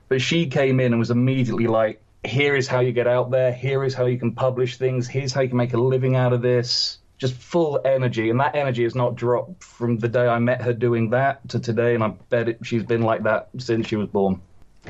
But 0.09 0.21
she 0.21 0.47
came 0.47 0.81
in 0.81 0.93
and 0.93 0.99
was 0.99 1.11
immediately 1.11 1.67
like, 1.67 2.01
here 2.25 2.57
is 2.57 2.67
how 2.67 2.81
you 2.81 2.93
get 2.93 3.07
out 3.07 3.31
there. 3.31 3.53
Here 3.53 3.85
is 3.85 3.95
how 3.95 4.07
you 4.07 4.19
can 4.19 4.33
publish 4.33 4.77
things. 4.77 5.07
Here's 5.07 5.33
how 5.33 5.43
you 5.43 5.49
can 5.49 5.59
make 5.59 5.75
a 5.75 5.79
living 5.79 6.17
out 6.17 6.33
of 6.33 6.43
this. 6.43 6.99
Just 7.19 7.35
full 7.35 7.81
energy. 7.85 8.31
And 8.31 8.41
that 8.41 8.57
energy 8.57 8.83
has 8.83 8.95
not 8.95 9.15
dropped 9.15 9.63
from 9.63 9.99
the 9.99 10.09
day 10.09 10.27
I 10.27 10.39
met 10.39 10.63
her 10.63 10.73
doing 10.73 11.11
that 11.11 11.49
to 11.51 11.61
today. 11.61 11.95
And 11.95 12.03
I 12.03 12.09
bet 12.09 12.49
it, 12.49 12.59
she's 12.63 12.83
been 12.83 13.03
like 13.03 13.25
that 13.25 13.51
since 13.59 13.87
she 13.87 13.97
was 13.97 14.09
born. 14.09 14.41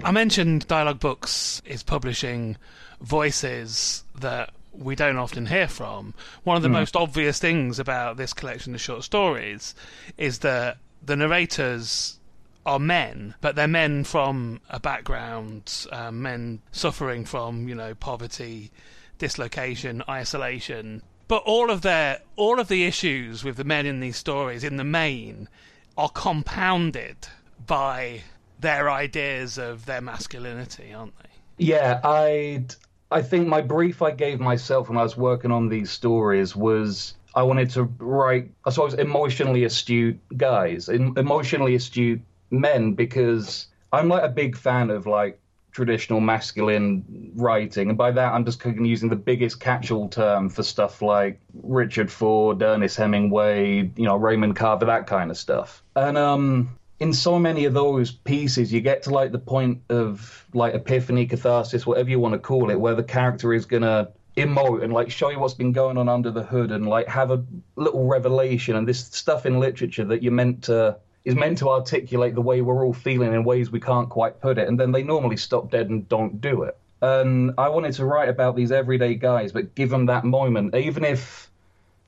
I 0.02 0.10
mentioned 0.10 0.66
Dialogue 0.66 1.00
Books 1.00 1.62
is 1.64 1.82
publishing 1.82 2.56
voices 3.00 4.04
that 4.18 4.52
we 4.72 4.96
don't 4.96 5.16
often 5.16 5.46
hear 5.46 5.68
from. 5.68 6.14
One 6.42 6.56
of 6.56 6.62
the 6.62 6.68
mm. 6.68 6.72
most 6.72 6.96
obvious 6.96 7.38
things 7.38 7.78
about 7.78 8.16
this 8.16 8.32
collection 8.32 8.74
of 8.74 8.80
short 8.80 9.04
stories 9.04 9.74
is 10.18 10.40
that 10.40 10.78
the 11.02 11.16
narrators 11.16 12.18
are 12.66 12.78
men, 12.78 13.34
but 13.40 13.56
they're 13.56 13.68
men 13.68 14.04
from 14.04 14.60
a 14.70 14.80
background, 14.80 15.86
um, 15.92 16.22
men 16.22 16.60
suffering 16.72 17.24
from 17.24 17.68
you 17.68 17.74
know 17.74 17.94
poverty, 17.94 18.70
dislocation, 19.18 20.02
isolation. 20.08 21.02
But 21.28 21.42
all 21.44 21.70
of 21.70 21.82
their 21.82 22.20
all 22.36 22.58
of 22.58 22.68
the 22.68 22.84
issues 22.84 23.44
with 23.44 23.56
the 23.56 23.64
men 23.64 23.86
in 23.86 24.00
these 24.00 24.16
stories, 24.16 24.64
in 24.64 24.76
the 24.76 24.84
main, 24.84 25.48
are 25.96 26.08
compounded 26.08 27.28
by 27.66 28.22
their 28.64 28.90
ideas 28.90 29.58
of 29.58 29.86
their 29.86 30.00
masculinity, 30.00 30.92
aren't 30.92 31.16
they? 31.18 31.30
Yeah, 31.58 32.00
I 32.02 32.64
I 33.10 33.22
think 33.22 33.46
my 33.46 33.60
brief 33.60 34.02
I 34.02 34.10
gave 34.10 34.40
myself 34.40 34.88
when 34.88 34.98
I 34.98 35.02
was 35.02 35.16
working 35.16 35.52
on 35.52 35.68
these 35.68 35.90
stories 35.90 36.56
was 36.56 37.14
I 37.34 37.42
wanted 37.42 37.70
to 37.70 37.84
write, 37.98 38.50
I 38.64 38.70
suppose, 38.70 38.94
emotionally 38.94 39.64
astute 39.64 40.18
guys, 40.36 40.88
emotionally 40.88 41.74
astute 41.74 42.20
men 42.50 42.94
because 42.94 43.68
I'm 43.92 44.08
like 44.08 44.22
a 44.22 44.28
big 44.28 44.56
fan 44.56 44.90
of 44.90 45.06
like 45.06 45.38
traditional 45.70 46.20
masculine 46.20 47.04
writing, 47.34 47.88
and 47.88 47.98
by 47.98 48.12
that 48.12 48.32
I'm 48.32 48.44
just 48.44 48.64
using 48.64 49.08
the 49.08 49.16
biggest 49.16 49.60
catch-all 49.60 50.08
term 50.08 50.48
for 50.48 50.62
stuff 50.62 51.02
like 51.02 51.38
Richard 51.62 52.10
Ford, 52.10 52.62
Ernest 52.62 52.96
Hemingway, 52.96 53.90
you 53.96 54.04
know, 54.04 54.16
Raymond 54.16 54.56
Carver, 54.56 54.86
that 54.86 55.06
kind 55.06 55.30
of 55.30 55.36
stuff. 55.36 55.82
And 55.96 56.16
um, 56.16 56.78
in 57.00 57.12
so 57.12 57.38
many 57.38 57.64
of 57.64 57.74
those 57.74 58.12
pieces, 58.12 58.72
you 58.72 58.80
get 58.80 59.02
to 59.04 59.10
like 59.10 59.32
the 59.32 59.38
point 59.38 59.82
of 59.88 60.46
like 60.54 60.74
epiphany, 60.74 61.26
catharsis, 61.26 61.86
whatever 61.86 62.08
you 62.08 62.20
want 62.20 62.34
to 62.34 62.38
call 62.38 62.70
it, 62.70 62.78
where 62.78 62.94
the 62.94 63.02
character 63.02 63.52
is 63.52 63.66
gonna 63.66 64.10
emote 64.36 64.82
and 64.82 64.92
like 64.92 65.10
show 65.10 65.30
you 65.30 65.38
what's 65.38 65.54
been 65.54 65.72
going 65.72 65.96
on 65.96 66.08
under 66.08 66.30
the 66.30 66.42
hood 66.42 66.72
and 66.72 66.88
like 66.88 67.06
have 67.06 67.30
a 67.30 67.44
little 67.76 68.06
revelation 68.06 68.74
and 68.74 68.88
this 68.88 69.04
stuff 69.06 69.46
in 69.46 69.60
literature 69.60 70.04
that 70.04 70.24
you're 70.24 70.32
meant 70.32 70.64
to 70.64 70.96
is 71.24 71.34
meant 71.34 71.58
to 71.58 71.70
articulate 71.70 72.34
the 72.34 72.40
way 72.42 72.60
we're 72.60 72.84
all 72.84 72.92
feeling 72.92 73.32
in 73.32 73.44
ways 73.44 73.70
we 73.70 73.80
can't 73.80 74.10
quite 74.10 74.40
put 74.40 74.58
it, 74.58 74.68
and 74.68 74.78
then 74.78 74.92
they 74.92 75.02
normally 75.02 75.36
stop 75.36 75.70
dead 75.70 75.88
and 75.88 76.08
don't 76.08 76.40
do 76.40 76.62
it. 76.62 76.76
And 77.00 77.52
I 77.58 77.68
wanted 77.68 77.94
to 77.94 78.04
write 78.04 78.28
about 78.28 78.56
these 78.56 78.70
everyday 78.70 79.14
guys, 79.14 79.52
but 79.52 79.74
give 79.74 79.88
them 79.90 80.06
that 80.06 80.24
moment, 80.24 80.74
even 80.74 81.04
if 81.04 81.50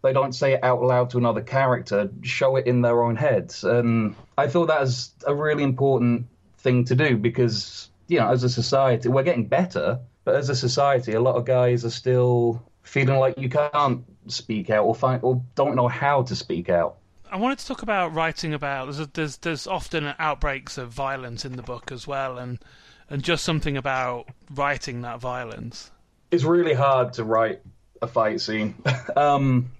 they 0.07 0.13
don't 0.13 0.35
say 0.35 0.55
it 0.55 0.63
out 0.63 0.83
loud 0.83 1.11
to 1.11 1.19
another 1.19 1.43
character, 1.43 2.11
show 2.23 2.57
it 2.57 2.67
in 2.67 2.81
their 2.81 3.03
own 3.03 3.17
heads. 3.17 3.65
And 3.65 4.15
I 4.39 4.47
thought 4.47 4.67
that 4.67 4.81
was 4.81 5.13
a 5.27 5.35
really 5.35 5.65
important 5.65 6.27
thing 6.59 6.85
to 6.85 6.95
do 6.95 7.17
because, 7.17 7.91
you 8.07 8.21
know, 8.21 8.31
as 8.31 8.45
a 8.45 8.49
society, 8.49 9.09
we're 9.09 9.25
getting 9.25 9.47
better, 9.47 9.99
but 10.25 10.37
as 10.37 10.49
a 10.49 10.55
society, 10.55 11.13
a 11.13 11.21
lot 11.21 11.35
of 11.35 11.45
guys 11.45 11.85
are 11.85 11.91
still 11.91 12.63
feeling 12.83 13.19
like 13.19 13.39
you 13.39 13.49
can't 13.49 14.05
speak 14.29 14.71
out 14.71 14.85
or 14.85 14.95
find 14.95 15.23
or 15.25 15.43
don't 15.57 15.75
know 15.75 15.89
how 15.89 16.23
to 16.23 16.37
speak 16.37 16.69
out. 16.71 16.97
I 17.31 17.37
wanted 17.37 17.59
to 17.59 17.67
talk 17.67 17.83
about 17.83 18.15
writing 18.15 18.55
about. 18.55 18.93
There's 18.93 19.09
there's, 19.09 19.37
there's 19.39 19.67
often 19.67 20.15
outbreaks 20.21 20.79
of 20.79 20.91
violence 20.91 21.45
in 21.45 21.57
the 21.57 21.63
book 21.63 21.91
as 21.91 22.07
well, 22.07 22.39
and 22.39 22.61
and 23.11 23.23
just 23.23 23.45
something 23.45 23.77
about 23.77 24.29
writing 24.55 25.03
that 25.03 25.21
violence. 25.21 25.91
It's 26.31 26.45
really 26.45 26.75
hard 26.75 27.15
to 27.15 27.25
write 27.25 27.61
a 28.03 28.07
fight 28.07 28.41
scene. 28.41 28.77
um, 29.17 29.71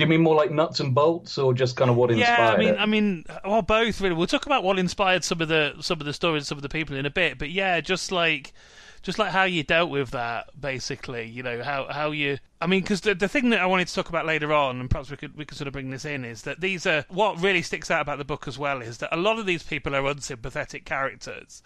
do 0.00 0.04
you 0.04 0.08
mean 0.08 0.22
more 0.22 0.34
like 0.34 0.50
nuts 0.50 0.80
and 0.80 0.94
bolts, 0.94 1.36
or 1.36 1.52
just 1.52 1.76
kind 1.76 1.90
of 1.90 1.96
what 1.96 2.10
inspired 2.10 2.38
yeah, 2.38 2.52
I 2.52 2.56
mean, 2.56 2.68
it? 2.70 2.80
I 2.80 2.86
mean, 2.86 3.24
well, 3.44 3.60
both 3.60 4.00
really. 4.00 4.14
We'll 4.14 4.26
talk 4.26 4.46
about 4.46 4.64
what 4.64 4.78
inspired 4.78 5.24
some 5.24 5.42
of 5.42 5.48
the 5.48 5.74
some 5.80 6.00
of 6.00 6.06
the 6.06 6.14
stories, 6.14 6.46
some 6.46 6.56
of 6.56 6.62
the 6.62 6.70
people 6.70 6.96
in 6.96 7.04
a 7.04 7.10
bit. 7.10 7.38
But 7.38 7.50
yeah, 7.50 7.82
just 7.82 8.10
like 8.10 8.54
just 9.02 9.18
like 9.18 9.30
how 9.30 9.44
you 9.44 9.62
dealt 9.62 9.90
with 9.90 10.10
that, 10.12 10.58
basically. 10.58 11.26
You 11.26 11.42
know 11.42 11.62
how 11.62 11.86
how 11.90 12.12
you. 12.12 12.38
I 12.62 12.66
mean, 12.66 12.80
because 12.80 13.02
the 13.02 13.14
the 13.14 13.28
thing 13.28 13.50
that 13.50 13.60
I 13.60 13.66
wanted 13.66 13.88
to 13.88 13.94
talk 13.94 14.08
about 14.08 14.24
later 14.24 14.54
on, 14.54 14.80
and 14.80 14.88
perhaps 14.88 15.10
we 15.10 15.18
could 15.18 15.36
we 15.36 15.44
could 15.44 15.58
sort 15.58 15.68
of 15.68 15.74
bring 15.74 15.90
this 15.90 16.06
in, 16.06 16.24
is 16.24 16.42
that 16.42 16.62
these 16.62 16.86
are 16.86 17.04
what 17.10 17.38
really 17.42 17.60
sticks 17.60 17.90
out 17.90 18.00
about 18.00 18.16
the 18.16 18.24
book 18.24 18.48
as 18.48 18.58
well 18.58 18.80
is 18.80 18.98
that 18.98 19.14
a 19.14 19.20
lot 19.20 19.38
of 19.38 19.44
these 19.44 19.62
people 19.62 19.94
are 19.94 20.06
unsympathetic 20.06 20.86
characters, 20.86 21.62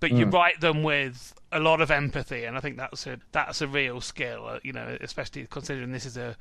but 0.00 0.10
you 0.10 0.26
write 0.26 0.60
them 0.60 0.82
with 0.82 1.34
a 1.52 1.60
lot 1.60 1.80
of 1.80 1.92
empathy, 1.92 2.42
and 2.46 2.56
I 2.56 2.60
think 2.60 2.78
that's 2.78 3.06
a 3.06 3.18
that's 3.30 3.62
a 3.62 3.68
real 3.68 4.00
skill. 4.00 4.46
uh, 4.48 4.58
You 4.64 4.72
know, 4.72 4.98
especially 5.00 5.46
considering 5.48 5.92
this 5.92 6.04
is 6.04 6.16
a 6.16 6.36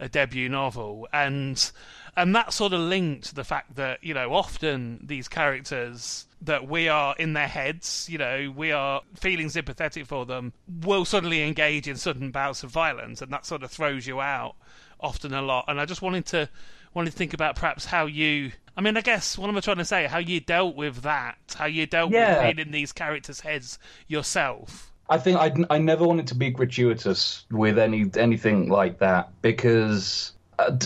a 0.00 0.08
debut 0.08 0.48
novel, 0.48 1.08
and 1.12 1.70
and 2.16 2.34
that 2.34 2.52
sort 2.52 2.72
of 2.72 2.80
linked 2.80 3.26
to 3.28 3.34
the 3.34 3.44
fact 3.44 3.76
that 3.76 4.02
you 4.02 4.14
know 4.14 4.32
often 4.34 5.00
these 5.02 5.28
characters 5.28 6.26
that 6.42 6.68
we 6.68 6.88
are 6.88 7.16
in 7.18 7.32
their 7.32 7.48
heads, 7.48 8.06
you 8.08 8.16
know, 8.16 8.52
we 8.56 8.70
are 8.70 9.02
feeling 9.16 9.48
sympathetic 9.48 10.06
for 10.06 10.24
them, 10.24 10.52
will 10.82 11.04
suddenly 11.04 11.42
engage 11.42 11.88
in 11.88 11.96
sudden 11.96 12.30
bouts 12.30 12.62
of 12.62 12.70
violence, 12.70 13.20
and 13.20 13.32
that 13.32 13.44
sort 13.44 13.62
of 13.64 13.70
throws 13.72 14.06
you 14.06 14.20
out 14.20 14.54
often 15.00 15.34
a 15.34 15.42
lot. 15.42 15.64
And 15.66 15.80
I 15.80 15.84
just 15.84 16.00
wanted 16.02 16.26
to 16.26 16.48
wanted 16.94 17.10
to 17.10 17.16
think 17.16 17.34
about 17.34 17.56
perhaps 17.56 17.84
how 17.86 18.06
you. 18.06 18.52
I 18.76 18.80
mean, 18.80 18.96
I 18.96 19.00
guess 19.00 19.36
what 19.36 19.50
am 19.50 19.56
I 19.56 19.60
trying 19.60 19.78
to 19.78 19.84
say? 19.84 20.06
How 20.06 20.18
you 20.18 20.38
dealt 20.38 20.76
with 20.76 21.02
that? 21.02 21.36
How 21.56 21.66
you 21.66 21.86
dealt 21.86 22.12
Yeah. 22.12 22.46
with 22.46 22.56
being 22.56 22.66
in 22.68 22.72
these 22.72 22.92
characters' 22.92 23.40
heads 23.40 23.78
yourself? 24.06 24.92
I 25.10 25.16
think 25.16 25.38
I, 25.38 25.52
I 25.74 25.78
never 25.78 26.06
wanted 26.06 26.26
to 26.28 26.34
be 26.34 26.50
gratuitous 26.50 27.46
with 27.50 27.78
any 27.78 28.10
anything 28.16 28.68
like 28.68 28.98
that 28.98 29.30
because 29.40 30.32
uh, 30.58 30.76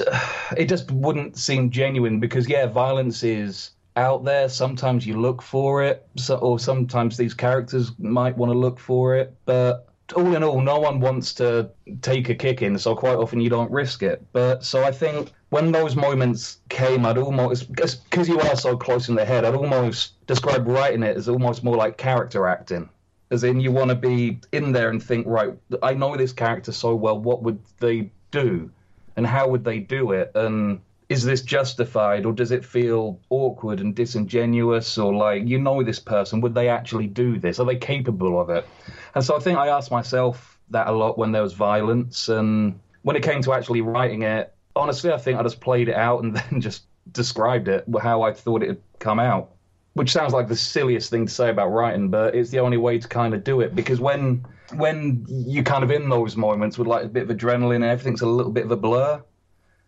it 0.57 0.69
just 0.69 0.91
wouldn't 0.93 1.37
seem 1.37 1.71
genuine. 1.71 2.21
Because 2.21 2.49
yeah, 2.49 2.67
violence 2.67 3.25
is 3.25 3.73
out 3.97 4.25
there. 4.25 4.49
Sometimes 4.49 5.07
you 5.07 5.21
look 5.21 5.43
for 5.43 5.83
it, 5.83 6.07
so, 6.17 6.37
or 6.37 6.59
sometimes 6.61 7.17
these 7.17 7.35
characters 7.35 7.93
might 7.99 8.37
want 8.37 8.53
to 8.53 8.59
look 8.59 8.79
for 8.79 9.17
it. 9.17 9.35
But 9.45 9.89
all 10.15 10.37
in 10.37 10.45
all, 10.45 10.61
no 10.61 10.79
one 10.79 11.01
wants 11.01 11.35
to 11.35 11.71
take 12.01 12.29
a 12.29 12.35
kick 12.35 12.63
in, 12.63 12.79
so 12.79 12.95
quite 12.95 13.17
often 13.17 13.41
you 13.41 13.51
don't 13.51 13.73
risk 13.73 14.05
it. 14.05 14.25
But 14.33 14.63
so 14.63 14.85
I 14.85 14.93
think 14.93 15.33
when 15.51 15.73
those 15.73 15.97
moments 15.97 16.59
came, 16.69 17.05
I'd 17.07 17.19
almost 17.19 17.73
because 17.73 18.29
you 18.29 18.39
are 18.39 18.55
so 18.55 18.77
close 18.77 19.09
in 19.09 19.17
the 19.17 19.25
head, 19.25 19.45
I'd 19.45 19.57
almost 19.57 20.25
describe 20.29 20.69
writing 20.69 21.03
it 21.03 21.17
as 21.17 21.29
almost 21.29 21.65
more 21.65 21.77
like 21.77 21.97
character 21.97 22.47
acting 22.47 22.89
as 23.33 23.45
in 23.45 23.59
you 23.59 23.73
want 23.73 23.89
to 23.89 23.95
be 23.95 24.39
in 24.53 24.73
there 24.73 24.91
and 24.91 25.03
think, 25.03 25.27
right, 25.27 25.55
I 25.83 25.95
know 25.95 26.17
this 26.17 26.35
character 26.35 26.71
so 26.71 26.95
well. 26.95 27.19
What 27.19 27.43
would 27.43 27.59
they 27.81 28.13
do, 28.31 28.71
and 29.17 29.27
how 29.27 29.49
would 29.49 29.65
they 29.65 29.79
do 29.79 30.13
it, 30.13 30.31
and 30.35 30.81
is 31.09 31.25
this 31.25 31.41
justified, 31.41 32.27
or 32.27 32.33
does 32.35 32.53
it 32.53 32.63
feel 32.65 33.19
awkward 33.31 33.81
and 33.81 33.95
disingenuous, 33.95 34.99
or 34.99 35.15
like 35.15 35.49
you 35.49 35.59
know 35.59 35.83
this 35.83 35.99
person, 35.99 36.43
would 36.43 36.55
they 36.55 36.69
actually 36.69 37.07
do 37.07 37.39
this? 37.39 37.59
Are 37.59 37.67
they 37.67 37.77
capable 37.77 38.39
of 38.39 38.51
it? 38.51 38.67
And 39.15 39.25
so 39.25 39.35
I 39.35 39.41
think 39.41 39.59
I 39.59 39.69
asked 39.69 39.91
myself 39.91 40.59
that 40.69 40.87
a 40.87 40.93
lot 40.93 41.17
when 41.17 41.33
there 41.33 41.43
was 41.43 41.55
violence, 41.55 42.29
and 42.29 42.79
when 43.01 43.17
it 43.17 43.23
came 43.23 43.41
to 43.43 43.55
actually 43.55 43.81
writing 43.81 44.23
it, 44.23 44.55
honestly, 44.77 45.11
I 45.11 45.17
think 45.17 45.39
I 45.39 45.43
just 45.43 45.61
played 45.61 45.89
it 45.89 45.97
out 45.97 46.23
and 46.23 46.37
then 46.37 46.61
just 46.61 46.85
described 47.11 47.69
it 47.69 47.85
how 48.01 48.23
I 48.23 48.35
thought 48.35 48.63
it 48.63 48.69
would 48.69 48.83
come 48.99 49.19
out 49.19 49.53
which 49.95 50.13
sounds 50.13 50.33
like 50.33 50.49
the 50.49 50.57
silliest 50.57 51.11
thing 51.11 51.27
to 51.27 51.33
say 51.33 51.51
about 51.51 51.69
writing, 51.69 52.09
but 52.09 52.35
it's 52.35 52.51
the 52.51 52.61
only 52.61 52.77
way 52.77 52.99
to 52.99 53.09
kind 53.09 53.35
of 53.35 53.45
do 53.45 53.61
it 53.61 53.75
because 53.75 54.01
when 54.01 54.45
when 54.75 55.25
you 55.29 55.63
kind 55.63 55.85
of 55.85 55.91
in 55.91 56.09
those 56.09 56.37
moments 56.37 56.79
with 56.79 56.89
like 56.89 57.05
a 57.05 57.09
bit 57.09 57.29
of 57.29 57.37
adrenaline 57.37 57.77
and 57.77 57.85
everything's 57.85 58.23
a 58.23 58.27
little 58.27 58.53
bit 58.53 58.65
of 58.65 58.71
a 58.71 58.77
blur, 58.77 59.23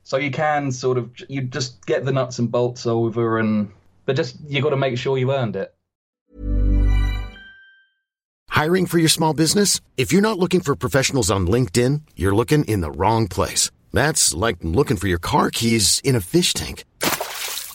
so 0.02 0.16
you 0.16 0.30
can 0.30 0.70
sort 0.70 0.98
of 0.98 1.10
you 1.28 1.42
just 1.42 1.86
get 1.86 2.04
the 2.04 2.12
nuts 2.12 2.38
and 2.38 2.50
bolts 2.50 2.86
over 2.86 3.38
and 3.38 3.70
but 4.04 4.16
just 4.16 4.36
you 4.46 4.60
got 4.60 4.70
to 4.70 4.76
make 4.76 4.98
sure 4.98 5.16
you 5.16 5.32
earned 5.32 5.56
it. 5.56 5.74
Hiring 8.50 8.86
for 8.86 8.98
your 8.98 9.08
small 9.08 9.34
business? 9.34 9.80
If 9.96 10.12
you're 10.12 10.22
not 10.22 10.38
looking 10.38 10.60
for 10.60 10.76
professionals 10.76 11.30
on 11.30 11.48
LinkedIn, 11.48 12.02
you're 12.14 12.34
looking 12.34 12.64
in 12.64 12.82
the 12.82 12.90
wrong 12.90 13.26
place. 13.26 13.70
That's 13.92 14.32
like 14.32 14.58
looking 14.62 14.96
for 14.96 15.08
your 15.08 15.18
car 15.18 15.50
keys 15.50 16.00
in 16.04 16.14
a 16.14 16.20
fish 16.20 16.52
tank. 16.52 16.84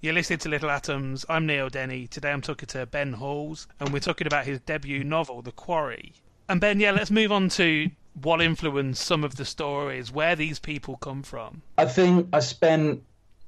You're 0.00 0.14
listening 0.14 0.38
to 0.40 0.48
Little 0.48 0.70
Atoms. 0.70 1.26
I'm 1.28 1.44
Neil 1.44 1.68
Denny. 1.68 2.06
Today 2.06 2.30
I'm 2.30 2.40
talking 2.40 2.68
to 2.68 2.86
Ben 2.86 3.14
Halls, 3.14 3.66
and 3.80 3.92
we're 3.92 3.98
talking 3.98 4.28
about 4.28 4.44
his 4.44 4.60
debut 4.60 5.02
novel, 5.02 5.42
The 5.42 5.50
Quarry. 5.50 6.12
And 6.48 6.60
Ben, 6.60 6.78
yeah, 6.78 6.92
let's 6.92 7.10
move 7.10 7.32
on 7.32 7.48
to 7.48 7.90
what 8.22 8.40
influenced 8.40 9.04
some 9.04 9.24
of 9.24 9.34
the 9.34 9.44
stories, 9.44 10.12
where 10.12 10.36
these 10.36 10.60
people 10.60 10.98
come 10.98 11.24
from? 11.24 11.62
I 11.78 11.86
think 11.86 12.28
I 12.32 12.38
spent 12.38 13.02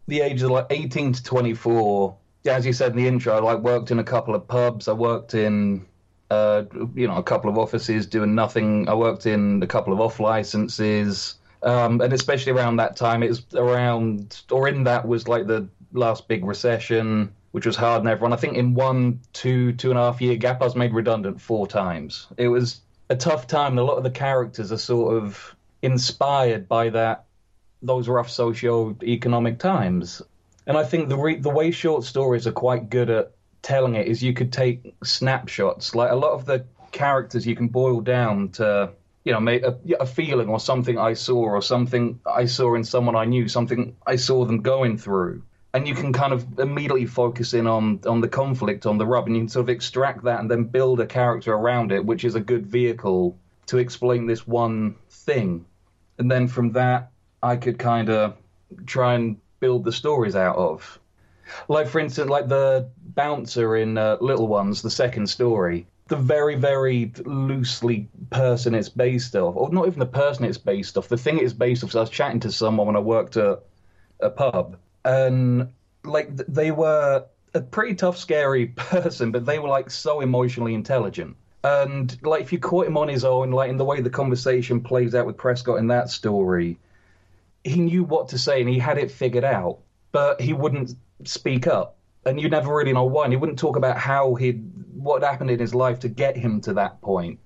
the 0.09 0.23
ages 0.23 0.43
of 0.43 0.51
like 0.51 0.67
18 0.71 1.13
to 1.13 1.23
24. 1.23 2.17
Yeah, 2.43 2.57
as 2.57 2.67
you 2.67 2.73
said 2.73 2.91
in 2.91 2.97
the 2.97 3.07
intro, 3.07 3.33
I 3.37 3.39
like 3.39 3.61
worked 3.61 3.93
in 3.93 4.01
a 4.01 4.05
couple 4.05 4.35
of 4.35 4.49
pubs. 4.49 4.89
I 4.89 4.93
worked 4.93 5.35
in, 5.35 5.87
uh, 6.33 6.65
you 6.97 7.07
know, 7.07 7.15
a 7.15 7.23
couple 7.23 7.49
of 7.49 7.59
offices 7.59 8.09
doing 8.09 8.35
nothing. 8.35 8.89
I 8.89 8.95
worked 8.95 9.25
in 9.25 9.63
a 9.63 9.69
couple 9.69 9.93
of 9.93 10.01
off 10.01 10.19
licenses. 10.19 11.37
Um, 11.63 12.01
and 12.01 12.13
especially 12.13 12.51
around 12.51 12.79
that 12.79 12.97
time, 12.97 13.23
it 13.23 13.29
was 13.29 13.47
around, 13.55 14.41
or 14.51 14.67
in 14.67 14.83
that 14.85 15.07
was 15.07 15.29
like 15.29 15.47
the 15.47 15.69
last 15.93 16.29
big 16.29 16.45
recession, 16.45 17.33
which 17.53 17.67
was 17.67 17.77
hard 17.77 18.01
on 18.01 18.09
everyone. 18.09 18.33
I 18.33 18.37
think 18.37 18.57
in 18.57 18.75
one, 18.75 19.21
two, 19.33 19.73
two 19.73 19.91
and 19.91 19.99
a 19.99 20.03
half 20.03 20.21
year 20.21 20.37
gap, 20.37 20.63
I 20.63 20.65
was 20.65 20.77
made 20.77 20.95
redundant 20.95 21.41
four 21.41 21.67
times. 21.67 22.27
It 22.37 22.49
was 22.49 22.81
a 23.09 23.17
tough 23.17 23.47
time, 23.47 23.79
a 23.79 23.83
lot 23.83 23.97
of 23.97 24.05
the 24.05 24.11
characters 24.11 24.71
are 24.73 24.79
sort 24.79 25.17
of 25.17 25.57
inspired 25.83 26.69
by 26.69 26.91
that 26.91 27.25
those 27.83 28.09
rough 28.09 28.31
socio-economic 28.31 29.59
times. 29.59 30.23
And 30.67 30.77
I 30.77 30.85
think 30.85 31.09
the 31.09 31.17
re- 31.17 31.41
the 31.41 31.51
way 31.51 31.71
short 31.71 32.05
stories 32.05 32.47
are 32.47 32.53
quite 32.53 32.91
good 32.91 33.11
at 33.11 33.33
telling 33.63 33.95
it 33.95 34.07
is 34.07 34.23
you 34.23 34.35
could 34.35 34.53
take 34.53 34.95
snapshots. 35.03 35.95
Like 35.95 36.11
a 36.11 36.17
lot 36.17 36.33
of 36.33 36.45
the 36.45 36.67
characters, 36.93 37.47
you 37.47 37.57
can 37.57 37.69
boil 37.69 38.01
down 38.01 38.51
to 38.51 38.93
you 39.25 39.33
know 39.33 39.51
a, 39.51 39.95
a 40.01 40.07
feeling 40.07 40.49
or 40.49 40.61
something 40.61 40.99
I 40.99 41.15
saw 41.15 41.43
or 41.43 41.63
something 41.63 42.21
I 42.27 42.45
saw 42.45 42.75
in 42.75 42.85
someone 42.85 43.17
I 43.17 43.25
knew, 43.25 43.49
something 43.49 43.97
I 44.07 44.17
saw 44.17 44.45
them 44.45 44.63
going 44.63 44.99
through. 44.99 45.43
And 45.73 45.87
you 45.87 45.95
can 45.95 46.13
kind 46.13 46.33
of 46.33 46.59
immediately 46.59 47.07
focus 47.07 47.55
in 47.55 47.67
on 47.67 48.01
on 48.07 48.21
the 48.21 48.29
conflict, 48.29 48.87
on 48.87 48.99
the 48.99 49.07
rub, 49.07 49.27
and 49.27 49.37
you 49.37 49.43
can 49.43 49.49
sort 49.49 49.65
of 49.65 49.69
extract 49.69 50.25
that 50.25 50.41
and 50.41 50.51
then 50.51 50.65
build 50.65 51.01
a 51.01 51.07
character 51.07 51.53
around 51.53 51.93
it, 51.93 52.05
which 52.05 52.25
is 52.25 52.35
a 52.35 52.41
good 52.41 52.67
vehicle 52.67 53.39
to 53.67 53.79
explain 53.79 54.27
this 54.27 54.47
one 54.47 54.97
thing. 55.11 55.65
And 56.19 56.31
then 56.31 56.49
from 56.49 56.73
that, 56.73 57.13
I 57.43 57.57
could 57.57 57.79
kind 57.79 58.11
of 58.11 58.37
try 58.85 59.15
and 59.15 59.37
build 59.61 59.85
the 59.85 59.93
stories 59.93 60.35
out 60.35 60.57
of. 60.57 60.99
Like, 61.69 61.89
for 61.89 62.01
instance, 62.01 62.29
like 62.29 62.49
the 62.49 62.89
bouncer 62.99 63.77
in 63.77 63.99
uh, 63.99 64.17
Little 64.21 64.49
Ones, 64.49 64.83
the 64.83 64.91
second 64.91 65.29
story. 65.29 65.87
The 66.09 66.17
very, 66.17 66.57
very 66.57 67.13
loosely 67.25 68.09
person 68.31 68.75
it's 68.75 68.89
based 68.89 69.37
off, 69.37 69.55
or 69.57 69.71
not 69.71 69.87
even 69.87 70.01
the 70.01 70.07
person 70.07 70.45
it's 70.45 70.59
based 70.59 70.99
off, 70.99 71.09
the 71.09 71.17
thing 71.17 71.39
it's 71.39 71.53
based 71.53 71.85
off. 71.85 71.93
So 71.93 72.01
I 72.01 72.03
was 72.03 72.11
chatting 72.11 72.41
to 72.41 72.51
someone 72.51 72.89
when 72.89 72.97
I 72.97 73.01
worked 73.01 73.37
at 73.37 73.63
a 74.19 74.31
pub, 74.31 74.77
and 75.05 75.69
like 76.05 76.35
they 76.37 76.71
were 76.71 77.25
a 77.55 77.61
pretty 77.61 77.95
tough, 77.95 78.17
scary 78.17 78.67
person, 78.77 79.33
but 79.33 79.47
they 79.47 79.59
were 79.59 79.69
like 79.69 79.91
so 79.91 80.21
emotionally 80.21 80.75
intelligent. 80.75 81.37
And 81.63 82.17
like 82.23 82.43
if 82.43 82.53
you 82.53 82.59
caught 82.59 82.87
him 82.87 82.97
on 82.97 83.09
his 83.09 83.25
own, 83.25 83.51
like 83.51 83.71
in 83.71 83.77
the 83.77 83.85
way 83.85 84.01
the 84.01 84.11
conversation 84.11 84.81
plays 84.81 85.15
out 85.15 85.27
with 85.27 85.37
Prescott 85.37 85.79
in 85.79 85.89
that 85.89 86.09
story, 86.09 86.79
he 87.65 87.81
knew 87.81 88.05
what 88.05 88.29
to 88.29 88.39
say 88.39 88.61
and 88.61 88.69
he 88.69 88.79
had 88.79 88.97
it 88.97 89.11
figured 89.11 89.45
out, 89.45 89.79
but 90.13 90.41
he 90.41 90.53
wouldn't 90.53 90.95
speak 91.25 91.67
up. 91.67 91.97
And 92.25 92.41
you 92.41 92.49
never 92.49 92.75
really 92.75 92.93
know 92.93 93.05
why. 93.05 93.25
And 93.25 93.33
he 93.33 93.37
wouldn't 93.37 93.59
talk 93.59 93.77
about 93.77 93.99
how 93.99 94.35
he 94.35 94.53
what 94.95 95.23
happened 95.23 95.51
in 95.51 95.59
his 95.59 95.75
life 95.75 96.01
to 96.01 96.09
get 96.09 96.37
him 96.37 96.61
to 96.63 96.75
that 96.75 97.01
point. 97.01 97.39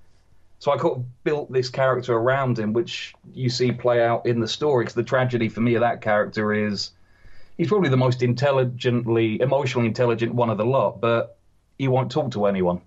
So 0.59 0.71
I 0.71 0.77
kind 0.77 0.95
of 0.95 1.23
built 1.23 1.51
this 1.51 1.69
character 1.69 2.13
around 2.13 2.57
him, 2.57 2.73
which 2.73 3.13
you 3.33 3.49
see 3.49 3.71
play 3.71 4.03
out 4.03 4.25
in 4.25 4.39
the 4.39 4.47
story. 4.47 4.83
Because 4.83 4.95
the 4.95 5.03
tragedy 5.03 5.49
for 5.49 5.61
me 5.61 5.75
of 5.75 5.81
that 5.81 6.01
character 6.01 6.53
is 6.53 6.91
he's 7.57 7.67
probably 7.67 7.89
the 7.89 7.97
most 7.97 8.21
intelligently, 8.21 9.39
emotionally 9.41 9.87
intelligent 9.87 10.33
one 10.33 10.49
of 10.49 10.57
the 10.57 10.65
lot, 10.65 11.01
but 11.01 11.37
he 11.77 11.87
won't 11.87 12.11
talk 12.11 12.31
to 12.31 12.45
anyone. 12.45 12.81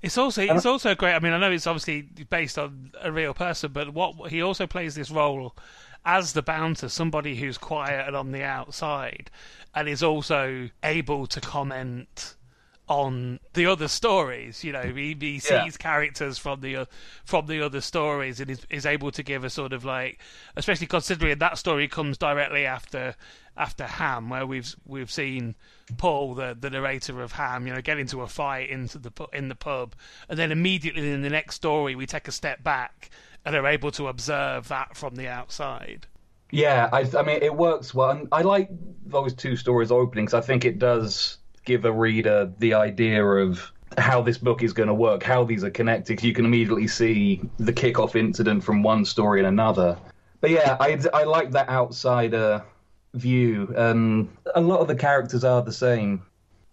It's 0.00 0.16
also 0.16 0.42
it's 0.42 0.66
also 0.66 0.94
great. 0.94 1.14
I 1.14 1.18
mean, 1.18 1.32
I 1.32 1.38
know 1.38 1.50
it's 1.50 1.66
obviously 1.66 2.02
based 2.02 2.56
on 2.56 2.92
a 3.00 3.10
real 3.10 3.34
person, 3.34 3.72
but 3.72 3.92
what 3.92 4.30
he 4.30 4.42
also 4.42 4.66
plays 4.66 4.94
this 4.94 5.10
role 5.10 5.56
as 6.04 6.32
the 6.32 6.42
bouncer, 6.42 6.88
somebody 6.88 7.34
who's 7.34 7.58
quiet 7.58 8.06
and 8.06 8.14
on 8.14 8.30
the 8.30 8.44
outside, 8.44 9.30
and 9.74 9.88
is 9.88 10.02
also 10.02 10.70
able 10.84 11.26
to 11.26 11.40
comment 11.40 12.36
on 12.88 13.38
the 13.52 13.66
other 13.66 13.88
stories. 13.88 14.64
You 14.64 14.72
know, 14.72 14.82
he, 14.82 15.16
he 15.18 15.38
sees 15.38 15.50
yeah. 15.50 15.70
characters 15.78 16.38
from 16.38 16.60
the 16.60 16.86
from 17.24 17.46
the 17.46 17.60
other 17.60 17.80
stories 17.80 18.40
and 18.40 18.50
is, 18.50 18.66
is 18.70 18.86
able 18.86 19.10
to 19.10 19.22
give 19.22 19.44
a 19.44 19.50
sort 19.50 19.72
of 19.72 19.84
like, 19.84 20.20
especially 20.56 20.86
considering 20.86 21.38
that 21.38 21.58
story 21.58 21.88
comes 21.88 22.16
directly 22.16 22.64
after 22.64 23.14
after 23.58 23.84
Ham, 23.84 24.30
where 24.30 24.46
we've 24.46 24.74
we've 24.86 25.10
seen 25.10 25.56
Paul, 25.96 26.34
the 26.34 26.56
the 26.58 26.70
narrator 26.70 27.20
of 27.20 27.32
Ham, 27.32 27.66
you 27.66 27.74
know, 27.74 27.82
get 27.82 27.98
into 27.98 28.22
a 28.22 28.28
fight 28.28 28.70
into 28.70 28.98
the 28.98 29.12
in 29.32 29.48
the 29.48 29.54
pub, 29.54 29.94
and 30.28 30.38
then 30.38 30.52
immediately 30.52 31.10
in 31.10 31.22
the 31.22 31.30
next 31.30 31.56
story 31.56 31.94
we 31.94 32.06
take 32.06 32.28
a 32.28 32.32
step 32.32 32.62
back 32.62 33.10
and 33.44 33.54
are 33.56 33.66
able 33.66 33.90
to 33.92 34.08
observe 34.08 34.68
that 34.68 34.96
from 34.96 35.16
the 35.16 35.28
outside. 35.28 36.06
Yeah, 36.50 36.88
I, 36.92 37.04
I 37.16 37.22
mean, 37.22 37.42
it 37.42 37.54
works 37.54 37.94
well. 37.94 38.10
And 38.10 38.28
I 38.32 38.42
like 38.42 38.70
those 39.06 39.34
two 39.34 39.56
stories 39.56 39.90
opening 39.90 40.28
I 40.32 40.40
think 40.40 40.64
it 40.64 40.78
does 40.78 41.38
give 41.64 41.84
a 41.84 41.92
reader 41.92 42.50
the 42.58 42.74
idea 42.74 43.24
of 43.24 43.70
how 43.96 44.22
this 44.22 44.38
book 44.38 44.62
is 44.62 44.72
going 44.72 44.86
to 44.86 44.94
work, 44.94 45.22
how 45.22 45.44
these 45.44 45.64
are 45.64 45.70
connected. 45.70 46.22
You 46.22 46.32
can 46.32 46.44
immediately 46.44 46.86
see 46.86 47.42
the 47.58 47.72
kickoff 47.72 48.16
incident 48.16 48.64
from 48.64 48.82
one 48.82 49.04
story 49.04 49.40
and 49.40 49.48
another. 49.48 49.98
But 50.40 50.50
yeah, 50.50 50.76
I, 50.80 50.98
I 51.12 51.24
like 51.24 51.50
that 51.52 51.68
outsider 51.68 52.64
view, 53.14 53.72
and 53.76 54.28
a 54.54 54.60
lot 54.60 54.80
of 54.80 54.88
the 54.88 54.96
characters 54.96 55.44
are 55.44 55.62
the 55.62 55.72
same. 55.72 56.22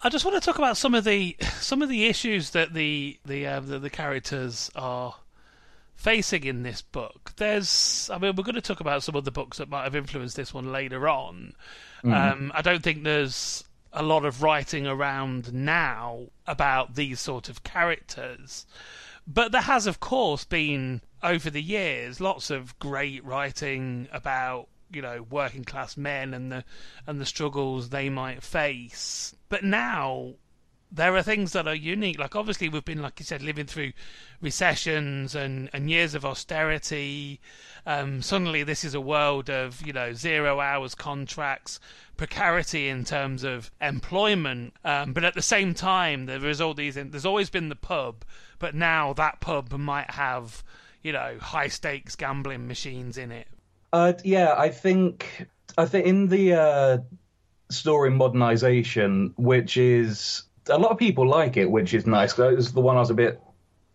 I 0.01 0.09
just 0.09 0.25
want 0.25 0.35
to 0.35 0.45
talk 0.45 0.57
about 0.57 0.77
some 0.77 0.93
of 0.93 1.03
the 1.03 1.35
some 1.59 1.81
of 1.81 1.89
the 1.89 2.05
issues 2.05 2.51
that 2.51 2.73
the 2.73 3.19
the 3.25 3.47
uh, 3.47 3.59
the, 3.59 3.79
the 3.79 3.89
characters 3.89 4.69
are 4.75 5.15
facing 5.95 6.43
in 6.43 6.63
this 6.63 6.81
book. 6.81 7.31
There's, 7.37 8.09
I 8.13 8.17
mean, 8.17 8.35
we're 8.35 8.43
going 8.43 8.55
to 8.55 8.61
talk 8.61 8.81
about 8.81 9.01
some 9.01 9.15
of 9.15 9.25
the 9.25 9.31
books 9.31 9.57
that 9.57 9.69
might 9.69 9.85
have 9.85 9.95
influenced 9.95 10.35
this 10.35 10.53
one 10.53 10.71
later 10.71 11.07
on. 11.07 11.53
Mm. 12.03 12.13
Um, 12.13 12.51
I 12.53 12.61
don't 12.61 12.83
think 12.83 13.03
there's 13.03 13.63
a 13.93 14.03
lot 14.03 14.25
of 14.25 14.43
writing 14.43 14.85
around 14.85 15.53
now 15.53 16.27
about 16.45 16.95
these 16.95 17.19
sort 17.19 17.49
of 17.49 17.63
characters. 17.63 18.65
But 19.25 19.51
there 19.51 19.61
has, 19.61 19.87
of 19.87 19.99
course, 19.99 20.43
been 20.43 21.01
over 21.23 21.49
the 21.49 21.61
years 21.61 22.21
lots 22.21 22.51
of 22.51 22.77
great 22.77 23.23
writing 23.25 24.07
about 24.11 24.67
you 24.95 25.01
know 25.01 25.25
working 25.29 25.63
class 25.63 25.97
men 25.97 26.33
and 26.33 26.51
the 26.51 26.63
and 27.05 27.19
the 27.19 27.25
struggles 27.25 27.89
they 27.89 28.09
might 28.09 28.41
face. 28.41 29.35
But 29.49 29.63
now 29.63 30.35
there 30.91 31.15
are 31.15 31.23
things 31.23 31.51
that 31.51 31.67
are 31.67 31.75
unique. 31.75 32.17
Like 32.17 32.35
obviously 32.35 32.69
we've 32.69 32.85
been, 32.85 33.01
like 33.01 33.19
you 33.19 33.25
said, 33.25 33.41
living 33.41 33.65
through 33.65 33.91
recessions 34.39 35.35
and, 35.35 35.69
and 35.73 35.89
years 35.89 36.15
of 36.15 36.25
austerity. 36.25 37.41
Um, 37.85 38.21
suddenly 38.21 38.63
this 38.63 38.83
is 38.83 38.93
a 38.93 39.01
world 39.01 39.49
of 39.49 39.85
you 39.85 39.93
know 39.93 40.13
zero 40.13 40.59
hours 40.59 40.95
contracts, 40.95 41.79
precarity 42.17 42.87
in 42.87 43.03
terms 43.03 43.43
of 43.43 43.71
employment. 43.81 44.73
Um, 44.83 45.13
but 45.13 45.25
at 45.25 45.33
the 45.35 45.41
same 45.41 45.73
time, 45.73 46.25
there 46.25 46.45
is 46.47 46.61
all 46.61 46.73
these. 46.73 46.95
There's 46.95 47.25
always 47.25 47.49
been 47.49 47.69
the 47.69 47.75
pub, 47.75 48.23
but 48.57 48.73
now 48.73 49.13
that 49.13 49.41
pub 49.41 49.71
might 49.73 50.11
have 50.11 50.63
you 51.03 51.11
know 51.11 51.37
high 51.39 51.67
stakes 51.67 52.15
gambling 52.15 52.67
machines 52.67 53.17
in 53.17 53.31
it. 53.31 53.47
Uh, 53.95 54.11
yeah, 54.25 54.53
I 54.57 54.67
think 54.67 55.47
I 55.77 55.85
think 55.85 56.05
in 56.05 56.27
the 56.27 56.53
uh, 56.53 56.97
story 57.69 58.11
modernization, 58.11 59.33
which 59.37 59.77
is 59.77 60.43
a 60.67 60.77
lot 60.77 60.91
of 60.91 60.97
people 60.97 61.25
like 61.25 61.55
it, 61.55 61.71
which 61.71 61.93
is 61.93 62.05
nice. 62.05 62.37
It 62.37 62.57
was 62.57 62.73
the 62.73 62.81
one 62.81 62.97
I 62.97 62.99
was 62.99 63.09
a 63.09 63.13
bit 63.13 63.39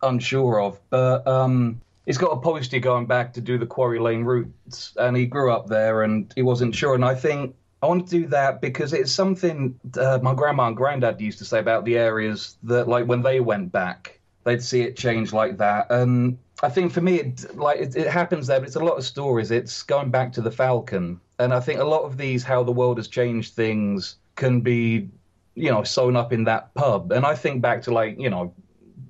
unsure 0.01 0.59
of, 0.59 0.79
but 0.89 1.27
um, 1.27 1.81
he's 2.07 2.17
got 2.17 2.31
a 2.31 2.41
poster 2.41 2.79
going 2.79 3.05
back 3.05 3.31
to 3.33 3.41
do 3.41 3.59
the 3.59 3.67
Quarry 3.67 3.99
Lane 3.99 4.23
routes, 4.23 4.95
and 4.97 5.15
he 5.15 5.27
grew 5.27 5.51
up 5.51 5.67
there, 5.67 6.01
and 6.01 6.33
he 6.33 6.41
wasn't 6.41 6.73
sure. 6.73 6.95
And 6.95 7.05
I 7.05 7.13
think 7.13 7.53
I 7.83 7.85
want 7.85 8.09
to 8.09 8.21
do 8.21 8.27
that 8.29 8.59
because 8.59 8.93
it's 8.93 9.11
something 9.11 9.79
uh, 9.99 10.17
my 10.23 10.33
grandma 10.33 10.65
and 10.65 10.75
granddad 10.75 11.21
used 11.21 11.37
to 11.37 11.45
say 11.45 11.59
about 11.59 11.85
the 11.85 11.99
areas 11.99 12.57
that, 12.63 12.87
like, 12.87 13.05
when 13.05 13.21
they 13.21 13.39
went 13.39 13.71
back, 13.71 14.19
they'd 14.45 14.63
see 14.63 14.81
it 14.81 14.97
change 14.97 15.31
like 15.31 15.57
that. 15.59 15.91
And 15.91 16.39
I 16.61 16.69
think 16.69 16.91
for 16.91 17.01
me, 17.01 17.19
it, 17.19 17.57
like, 17.57 17.79
it, 17.79 17.95
it 17.95 18.07
happens 18.07 18.47
there, 18.47 18.59
but 18.59 18.67
it's 18.67 18.75
a 18.75 18.83
lot 18.83 18.97
of 18.97 19.03
stories. 19.03 19.49
It's 19.51 19.81
going 19.83 20.11
back 20.11 20.31
to 20.33 20.41
the 20.41 20.51
Falcon, 20.51 21.19
and 21.39 21.53
I 21.53 21.59
think 21.59 21.79
a 21.79 21.83
lot 21.83 22.03
of 22.03 22.17
these, 22.17 22.43
how 22.43 22.63
the 22.63 22.71
world 22.71 22.97
has 22.97 23.07
changed 23.07 23.53
things, 23.55 24.17
can 24.35 24.61
be 24.61 25.09
you 25.55 25.69
know, 25.69 25.83
sewn 25.83 26.15
up 26.15 26.31
in 26.33 26.45
that 26.45 26.73
pub. 26.73 27.11
And 27.11 27.25
I 27.25 27.35
think 27.35 27.61
back 27.61 27.81
to 27.83 27.93
like, 27.93 28.19
you 28.19 28.29
know, 28.29 28.53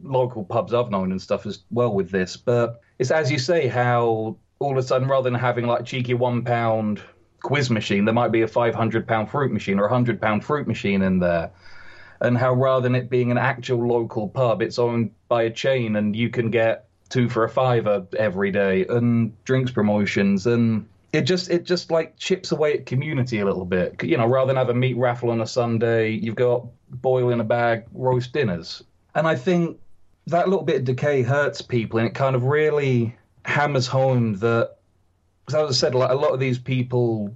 local 0.03 0.43
pubs 0.43 0.73
I've 0.73 0.89
known 0.89 1.11
and 1.11 1.21
stuff 1.21 1.45
as 1.45 1.59
well 1.69 1.93
with 1.93 2.09
this. 2.09 2.35
But 2.35 2.81
it's 2.99 3.11
as 3.11 3.31
you 3.31 3.39
say, 3.39 3.67
how 3.67 4.37
all 4.59 4.71
of 4.71 4.77
a 4.77 4.83
sudden, 4.83 5.07
rather 5.07 5.29
than 5.29 5.39
having 5.39 5.67
like 5.67 5.85
cheeky 5.85 6.13
one 6.13 6.43
pound 6.43 7.01
quiz 7.41 7.69
machine, 7.69 8.05
there 8.05 8.13
might 8.13 8.31
be 8.31 8.41
a 8.41 8.47
500 8.47 9.07
pound 9.07 9.29
fruit 9.29 9.51
machine 9.51 9.79
or 9.79 9.83
a 9.83 9.91
100 9.91 10.21
pound 10.21 10.43
fruit 10.43 10.67
machine 10.67 11.01
in 11.01 11.19
there. 11.19 11.51
And 12.21 12.37
how 12.37 12.53
rather 12.53 12.83
than 12.83 12.95
it 12.95 13.09
being 13.09 13.31
an 13.31 13.37
actual 13.37 13.87
local 13.87 14.27
pub, 14.27 14.61
it's 14.61 14.77
owned 14.77 15.11
by 15.27 15.43
a 15.43 15.49
chain 15.49 15.95
and 15.95 16.15
you 16.15 16.29
can 16.29 16.51
get 16.51 16.87
two 17.11 17.29
for 17.29 17.43
a 17.43 17.49
fiver 17.49 18.07
every 18.17 18.51
day 18.51 18.85
and 18.87 19.31
drinks 19.43 19.71
promotions 19.71 20.47
and 20.47 20.87
it 21.13 21.23
just 21.23 21.49
it 21.49 21.65
just 21.65 21.91
like 21.91 22.17
chips 22.17 22.51
away 22.51 22.73
at 22.73 22.85
community 22.85 23.39
a 23.39 23.45
little 23.45 23.65
bit. 23.65 24.01
You 24.03 24.17
know, 24.17 24.27
rather 24.27 24.47
than 24.47 24.55
have 24.55 24.69
a 24.69 24.73
meat 24.73 24.97
raffle 24.97 25.29
on 25.29 25.41
a 25.41 25.47
Sunday, 25.47 26.11
you've 26.11 26.35
got 26.35 26.65
boil 26.89 27.31
in 27.31 27.39
a 27.41 27.43
bag 27.43 27.83
roast 27.93 28.31
dinners, 28.33 28.83
and 29.13 29.27
I 29.27 29.35
think 29.35 29.77
that 30.27 30.47
little 30.47 30.63
bit 30.63 30.77
of 30.77 30.83
decay 30.85 31.21
hurts 31.21 31.61
people, 31.61 31.99
and 31.99 32.07
it 32.07 32.13
kind 32.13 32.35
of 32.35 32.45
really 32.45 33.15
hammers 33.43 33.87
home 33.87 34.35
that, 34.35 34.77
as 35.47 35.55
I 35.55 35.71
said, 35.71 35.95
like 35.95 36.11
a 36.11 36.15
lot 36.15 36.31
of 36.31 36.39
these 36.39 36.59
people, 36.59 37.33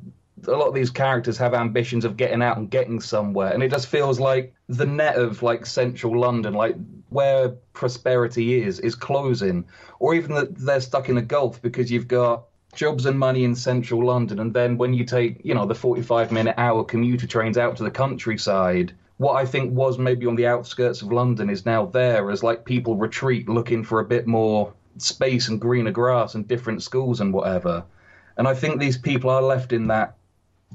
a 0.48 0.56
lot 0.56 0.68
of 0.68 0.74
these 0.74 0.90
characters 0.90 1.38
have 1.38 1.54
ambitions 1.54 2.06
of 2.06 2.18
getting 2.18 2.42
out 2.42 2.58
and 2.58 2.70
getting 2.70 3.00
somewhere, 3.00 3.54
and 3.54 3.64
it 3.64 3.72
just 3.72 3.88
feels 3.88 4.20
like 4.20 4.54
the 4.68 4.86
net 4.86 5.16
of 5.16 5.44
like 5.44 5.66
central 5.66 6.20
London, 6.20 6.54
like 6.54 6.76
where 7.10 7.50
prosperity 7.74 8.62
is, 8.62 8.80
is 8.80 8.96
closing, 8.96 9.66
or 10.00 10.14
even 10.14 10.36
that 10.36 10.58
they're 10.58 10.82
stuck 10.82 11.10
in 11.10 11.18
a 11.18 11.22
gulf 11.22 11.62
because 11.62 11.92
you've 11.92 12.08
got 12.08 12.46
jobs 12.74 13.06
and 13.06 13.18
money 13.18 13.44
in 13.44 13.56
central 13.56 14.06
London, 14.06 14.40
and 14.40 14.54
then 14.54 14.78
when 14.78 14.94
you 14.94 15.06
take, 15.06 15.40
you 15.44 15.54
know, 15.54 15.66
the 15.66 15.76
45 15.76 16.32
minute 16.32 16.56
hour 16.58 16.84
commuter 16.84 17.28
trains 17.28 17.58
out 17.58 17.78
to 17.78 17.84
the 17.84 17.92
countryside, 17.92 18.94
what 19.18 19.36
I 19.36 19.46
think 19.46 19.74
was 19.74 19.98
maybe 19.98 20.26
on 20.26 20.36
the 20.36 20.48
outskirts 20.48 21.02
of 21.02 21.12
London 21.12 21.50
is 21.50 21.66
now 21.66 21.86
there 21.86 22.30
as 22.32 22.44
like 22.44 22.66
people 22.66 22.96
retreat 22.96 23.48
looking 23.48 23.84
for 23.84 24.00
a 24.00 24.06
bit 24.06 24.28
more 24.28 24.74
space 24.98 25.48
and 25.48 25.60
greener 25.60 25.92
grass 25.92 26.36
and 26.36 26.48
different 26.48 26.84
schools 26.84 27.22
and 27.22 27.34
whatever. 27.34 27.84
And 28.38 28.48
I 28.48 28.54
think 28.54 28.80
these 28.80 28.98
people 28.98 29.30
are 29.30 29.42
left 29.42 29.72
in 29.72 29.88
that 29.88 30.16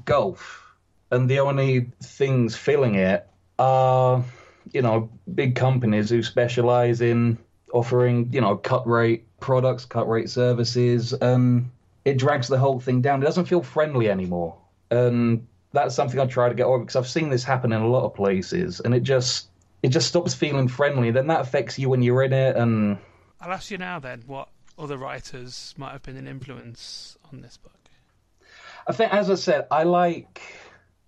gulf, 0.05 0.75
and 1.11 1.29
the 1.29 1.39
only 1.39 1.91
things 2.01 2.55
filling 2.55 2.95
it 2.95 3.27
are, 3.59 4.23
you 4.71 4.81
know, 4.81 5.09
big 5.33 5.55
companies 5.55 6.09
who 6.09 6.23
specialize 6.23 7.01
in 7.01 7.37
offering, 7.73 8.29
you 8.33 8.41
know, 8.41 8.57
cut 8.57 8.87
rate 8.87 9.25
products, 9.39 9.85
cut 9.85 10.07
rate 10.07 10.29
services, 10.29 11.13
and 11.13 11.69
it 12.05 12.17
drags 12.17 12.47
the 12.47 12.57
whole 12.57 12.79
thing 12.79 13.01
down. 13.01 13.21
It 13.21 13.25
doesn't 13.25 13.45
feel 13.45 13.61
friendly 13.61 14.09
anymore. 14.09 14.57
And 14.89 15.47
that's 15.73 15.95
something 15.95 16.19
I 16.19 16.25
try 16.25 16.49
to 16.49 16.55
get 16.55 16.65
over 16.65 16.79
because 16.79 16.95
I've 16.95 17.07
seen 17.07 17.29
this 17.29 17.43
happen 17.43 17.71
in 17.71 17.81
a 17.81 17.87
lot 17.87 18.05
of 18.05 18.13
places, 18.13 18.79
and 18.79 18.93
it 18.93 19.03
just 19.03 19.47
it 19.83 19.89
just 19.89 20.07
stops 20.07 20.33
feeling 20.33 20.67
friendly. 20.67 21.11
Then 21.11 21.27
that 21.27 21.41
affects 21.41 21.79
you 21.79 21.89
when 21.89 22.01
you're 22.01 22.23
in 22.23 22.33
it, 22.33 22.55
and 22.55 22.97
I'll 23.39 23.51
ask 23.51 23.71
you 23.71 23.77
now 23.77 23.99
then 23.99 24.23
what 24.27 24.49
other 24.77 24.97
writers 24.97 25.73
might 25.77 25.91
have 25.91 26.03
been 26.03 26.17
an 26.17 26.27
influence 26.27 27.17
on 27.31 27.41
this 27.41 27.57
book. 27.57 27.80
I 28.91 28.93
think, 28.93 29.13
as 29.13 29.29
I 29.29 29.35
said, 29.35 29.67
I 29.71 29.83
like 29.83 30.41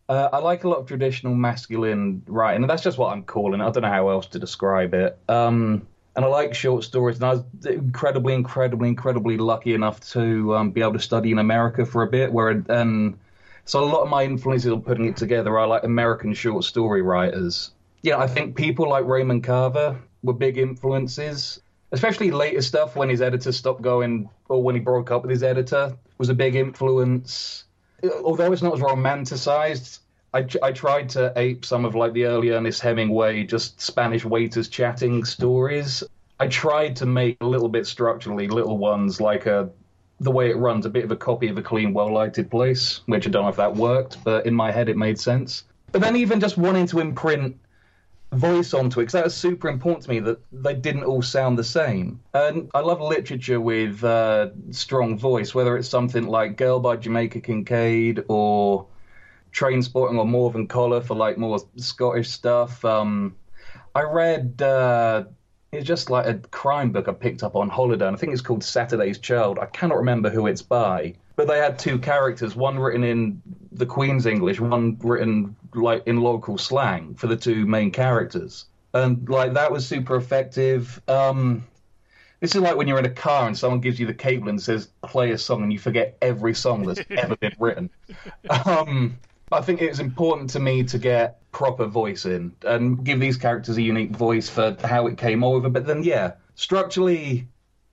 uh, 0.07 0.29
I 0.31 0.37
like 0.37 0.63
a 0.63 0.69
lot 0.69 0.77
of 0.77 0.87
traditional 0.87 1.35
masculine 1.35 2.23
writing, 2.27 2.63
and 2.63 2.69
that's 2.69 2.81
just 2.81 2.97
what 2.97 3.11
I'm 3.11 3.23
calling 3.23 3.59
it. 3.59 3.63
I 3.65 3.71
don't 3.71 3.83
know 3.83 3.89
how 3.89 4.07
else 4.07 4.25
to 4.27 4.39
describe 4.39 4.93
it. 4.93 5.19
Um, 5.27 5.85
and 6.15 6.23
I 6.23 6.29
like 6.29 6.53
short 6.53 6.85
stories, 6.85 7.17
and 7.17 7.25
I 7.25 7.33
was 7.33 7.43
incredibly, 7.65 8.35
incredibly, 8.35 8.87
incredibly 8.87 9.37
lucky 9.37 9.73
enough 9.73 9.99
to 10.11 10.55
um, 10.55 10.71
be 10.71 10.79
able 10.79 10.93
to 10.93 10.99
study 10.99 11.33
in 11.33 11.39
America 11.39 11.85
for 11.85 12.03
a 12.03 12.07
bit, 12.07 12.31
where 12.31 12.51
and 12.69 13.19
so 13.65 13.83
a 13.83 13.85
lot 13.85 14.03
of 14.03 14.09
my 14.09 14.23
influences 14.23 14.71
on 14.71 14.81
putting 14.81 15.05
it 15.05 15.17
together 15.17 15.59
are 15.59 15.67
like 15.67 15.83
American 15.83 16.33
short 16.33 16.63
story 16.63 17.01
writers. 17.01 17.71
Yeah, 18.01 18.17
I 18.17 18.27
think 18.27 18.55
people 18.55 18.87
like 18.87 19.03
Raymond 19.03 19.43
Carver 19.43 19.99
were 20.21 20.33
big 20.33 20.57
influences, 20.57 21.59
especially 21.91 22.31
later 22.31 22.61
stuff 22.61 22.95
when 22.95 23.09
his 23.09 23.21
editor 23.21 23.51
stopped 23.51 23.81
going, 23.81 24.29
or 24.47 24.63
when 24.63 24.75
he 24.75 24.79
broke 24.79 25.11
up 25.11 25.23
with 25.23 25.31
his 25.31 25.43
editor, 25.43 25.97
was 26.17 26.29
a 26.29 26.33
big 26.33 26.55
influence. 26.55 27.65
Although 28.23 28.51
it's 28.51 28.61
not 28.61 28.73
as 28.73 28.79
romanticized, 28.79 29.99
I, 30.33 30.45
I 30.61 30.71
tried 30.71 31.09
to 31.09 31.31
ape 31.35 31.63
some 31.63 31.85
of 31.85 31.95
like 31.95 32.13
the 32.13 32.25
early 32.25 32.49
Ernest 32.49 32.81
Hemingway, 32.81 33.43
just 33.43 33.79
Spanish 33.79 34.25
waiters 34.25 34.67
chatting 34.67 35.23
stories. 35.23 36.03
I 36.39 36.47
tried 36.47 36.95
to 36.97 37.05
make 37.05 37.37
a 37.41 37.45
little 37.45 37.69
bit 37.69 37.85
structurally 37.85 38.47
little 38.47 38.77
ones 38.77 39.21
like 39.21 39.45
a 39.45 39.69
the 40.19 40.31
way 40.31 40.49
it 40.49 40.57
runs, 40.57 40.85
a 40.85 40.89
bit 40.89 41.03
of 41.03 41.11
a 41.11 41.15
copy 41.15 41.47
of 41.49 41.57
a 41.57 41.61
clean, 41.61 41.93
well 41.93 42.11
lighted 42.11 42.49
place, 42.49 43.01
which 43.07 43.27
I 43.27 43.29
don't 43.29 43.43
know 43.43 43.49
if 43.49 43.55
that 43.57 43.75
worked, 43.75 44.23
but 44.23 44.45
in 44.45 44.53
my 44.53 44.71
head 44.71 44.89
it 44.89 44.97
made 44.97 45.19
sense. 45.19 45.63
But 45.91 46.01
then 46.01 46.15
even 46.15 46.39
just 46.39 46.57
wanting 46.57 46.87
to 46.87 46.99
imprint 46.99 47.57
voice 48.35 48.73
onto 48.73 48.99
it, 48.99 49.03
because 49.03 49.13
that 49.13 49.23
was 49.23 49.35
super 49.35 49.69
important 49.69 50.03
to 50.03 50.09
me 50.09 50.19
that 50.19 50.39
they 50.51 50.73
didn't 50.73 51.03
all 51.03 51.21
sound 51.21 51.57
the 51.57 51.63
same. 51.63 52.19
And 52.33 52.69
I 52.73 52.79
love 52.79 53.01
literature 53.01 53.61
with 53.61 54.03
uh, 54.03 54.49
strong 54.71 55.17
voice, 55.17 55.55
whether 55.55 55.77
it's 55.77 55.89
something 55.89 56.27
like 56.27 56.57
Girl 56.57 56.79
by 56.79 56.97
Jamaica 56.97 57.41
Kincaid 57.41 58.23
or 58.27 58.87
Trainspotting 59.53 60.17
or 60.17 60.25
Morvern 60.25 60.67
Callar 60.67 61.01
for 61.01 61.15
like 61.15 61.37
more 61.37 61.59
Scottish 61.77 62.29
stuff. 62.29 62.83
Um, 62.83 63.35
I 63.95 64.01
read 64.01 64.61
uh, 64.61 65.25
it's 65.71 65.87
just 65.87 66.09
like 66.09 66.25
a 66.25 66.35
crime 66.49 66.91
book 66.91 67.07
I 67.07 67.13
picked 67.13 67.43
up 67.43 67.55
on 67.55 67.69
holiday, 67.69 68.07
and 68.07 68.15
I 68.15 68.19
think 68.19 68.33
it's 68.33 68.41
called 68.41 68.63
Saturday's 68.63 69.19
Child. 69.19 69.59
I 69.59 69.65
cannot 69.67 69.97
remember 69.97 70.29
who 70.29 70.47
it's 70.47 70.61
by, 70.61 71.15
but 71.35 71.47
they 71.47 71.57
had 71.57 71.79
two 71.79 71.99
characters, 71.99 72.55
one 72.55 72.77
written 72.79 73.03
in 73.03 73.41
the 73.71 73.85
Queen's 73.85 74.25
English, 74.25 74.59
one 74.59 74.97
written 74.99 75.55
like 75.73 76.03
in 76.05 76.21
local 76.21 76.57
slang 76.57 77.15
for 77.15 77.27
the 77.27 77.35
two 77.35 77.65
main 77.65 77.91
characters, 77.91 78.65
and 78.93 79.27
like 79.27 79.53
that 79.53 79.71
was 79.71 79.87
super 79.87 80.15
effective. 80.15 81.01
Um, 81.07 81.65
this 82.39 82.55
is 82.55 82.61
like 82.61 82.75
when 82.75 82.87
you're 82.87 82.99
in 82.99 83.05
a 83.05 83.09
car 83.09 83.47
and 83.47 83.57
someone 83.57 83.79
gives 83.79 83.99
you 83.99 84.05
the 84.05 84.13
cable 84.13 84.49
and 84.49 84.61
says 84.61 84.89
play 85.01 85.31
a 85.31 85.37
song, 85.37 85.63
and 85.63 85.71
you 85.71 85.79
forget 85.79 86.17
every 86.21 86.53
song 86.53 86.83
that's 86.83 87.01
ever 87.09 87.35
been 87.35 87.55
written. 87.57 87.89
Um, 88.49 89.17
I 89.51 89.61
think 89.61 89.81
it 89.81 89.89
was 89.89 89.99
important 89.99 90.51
to 90.51 90.59
me 90.59 90.83
to 90.85 90.97
get 90.97 91.39
proper 91.51 91.85
voice 91.85 92.25
in 92.25 92.53
and 92.65 93.03
give 93.03 93.19
these 93.19 93.37
characters 93.37 93.77
a 93.77 93.81
unique 93.81 94.11
voice 94.11 94.49
for 94.49 94.75
how 94.83 95.07
it 95.07 95.17
came 95.17 95.43
over. 95.43 95.69
But 95.69 95.85
then, 95.85 96.03
yeah, 96.03 96.33
structurally, 96.55 97.47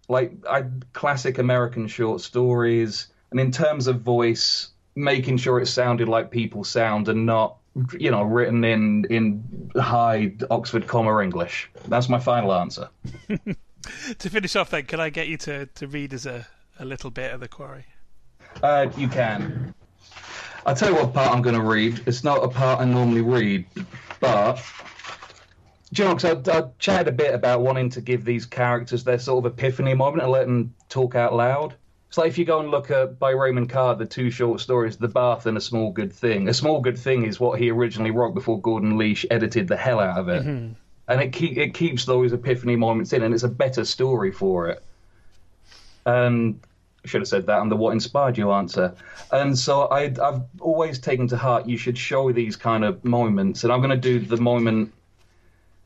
like 0.09 0.33
I 0.49 0.65
classic 0.93 1.39
American 1.39 1.87
short 1.87 2.21
stories, 2.21 3.09
and 3.31 3.41
in 3.41 3.51
terms 3.51 3.87
of 3.87 4.01
voice, 4.01 4.69
making 4.95 5.37
sure 5.37 5.61
it 5.61 5.67
sounded 5.67 6.09
like 6.09 6.31
people 6.31 6.65
sound 6.65 7.09
and 7.09 7.27
not, 7.27 7.57
you 7.99 8.11
know, 8.11 8.23
written 8.23 8.65
in 8.65 9.05
in 9.11 9.71
high 9.77 10.33
Oxford 10.51 10.87
comma 10.87 11.23
English. 11.23 11.71
That's 11.89 12.09
my 12.09 12.19
final 12.19 12.53
answer. 12.53 12.89
to 14.19 14.31
finish 14.31 14.57
off, 14.57 14.71
then, 14.71 14.85
can 14.85 15.01
I 15.01 15.11
get 15.11 15.29
you 15.29 15.37
to 15.39 15.67
to 15.67 15.87
read 15.87 16.15
us 16.15 16.27
a 16.27 16.47
a 16.79 16.85
little 16.85 17.11
bit 17.11 17.33
of 17.33 17.41
the 17.41 17.49
quarry? 17.49 17.87
Uh, 18.63 18.89
you 18.97 19.09
can. 19.09 19.75
I'll 20.67 20.75
tell 20.75 20.91
you 20.91 20.97
what 20.97 21.15
part 21.15 21.33
I'm 21.33 21.43
going 21.43 21.55
to 21.55 21.63
read. 21.63 22.03
It's 22.07 22.25
not 22.25 22.45
a 22.45 22.49
part 22.49 22.81
I 22.81 22.85
normally 22.85 23.23
read, 23.23 23.65
but 24.19 24.63
do 25.93 26.03
you 26.03 26.09
know, 26.09 26.15
cause 26.15 26.49
I, 26.49 26.59
I 26.59 26.65
chatted 26.79 27.09
a 27.09 27.13
bit 27.13 27.35
about 27.35 27.63
wanting 27.63 27.91
to 27.91 28.01
give 28.01 28.25
these 28.25 28.47
characters 28.47 29.03
their 29.05 29.19
sort 29.19 29.45
of 29.45 29.53
epiphany 29.53 29.95
moment 29.95 30.23
and 30.23 30.33
let 30.33 30.47
them 30.47 30.75
talk 30.89 31.15
out 31.15 31.35
loud. 31.35 31.75
It's 32.11 32.19
like 32.19 32.27
if 32.27 32.39
you 32.39 32.45
go 32.45 32.59
and 32.59 32.73
look 32.73 32.91
at 32.91 33.21
by 33.21 33.31
Raymond 33.31 33.71
Carr 33.71 33.95
the 33.95 34.05
two 34.05 34.33
short 34.33 34.59
stories, 34.59 34.97
The 34.97 35.07
Bath 35.07 35.47
and 35.47 35.57
A 35.57 35.61
Small 35.61 35.93
Good 35.93 36.13
Thing. 36.13 36.49
A 36.49 36.53
Small 36.53 36.81
Good 36.81 36.99
Thing 36.99 37.25
is 37.25 37.39
what 37.39 37.61
he 37.61 37.71
originally 37.71 38.11
wrote 38.11 38.35
before 38.35 38.61
Gordon 38.61 38.99
Lish 38.99 39.25
edited 39.31 39.69
the 39.69 39.77
hell 39.77 40.01
out 40.01 40.19
of 40.19 40.29
it, 40.29 40.45
mm-hmm. 40.45 40.73
and 41.07 41.21
it 41.21 41.33
keep, 41.33 41.57
it 41.57 41.73
keeps 41.73 42.07
those 42.07 42.33
epiphany 42.33 42.75
moments 42.75 43.13
in, 43.13 43.23
and 43.23 43.33
it's 43.33 43.45
a 43.45 43.49
better 43.49 43.85
story 43.85 44.33
for 44.33 44.67
it. 44.71 44.83
And 46.05 46.59
I 47.05 47.07
should 47.07 47.21
have 47.21 47.29
said 47.29 47.47
that 47.47 47.61
on 47.61 47.69
the 47.69 47.77
what 47.77 47.93
inspired 47.93 48.37
you 48.37 48.51
answer. 48.51 48.93
And 49.31 49.57
so 49.57 49.83
I, 49.83 50.13
I've 50.21 50.43
always 50.59 50.99
taken 50.99 51.29
to 51.29 51.37
heart 51.37 51.69
you 51.69 51.77
should 51.77 51.97
show 51.97 52.33
these 52.33 52.57
kind 52.57 52.85
of 52.85 53.05
moments, 53.05 53.63
and 53.63 53.73
I'm 53.73 53.79
going 53.79 53.91
to 53.91 53.97
do 53.97 54.19
the 54.19 54.37
moment 54.37 54.93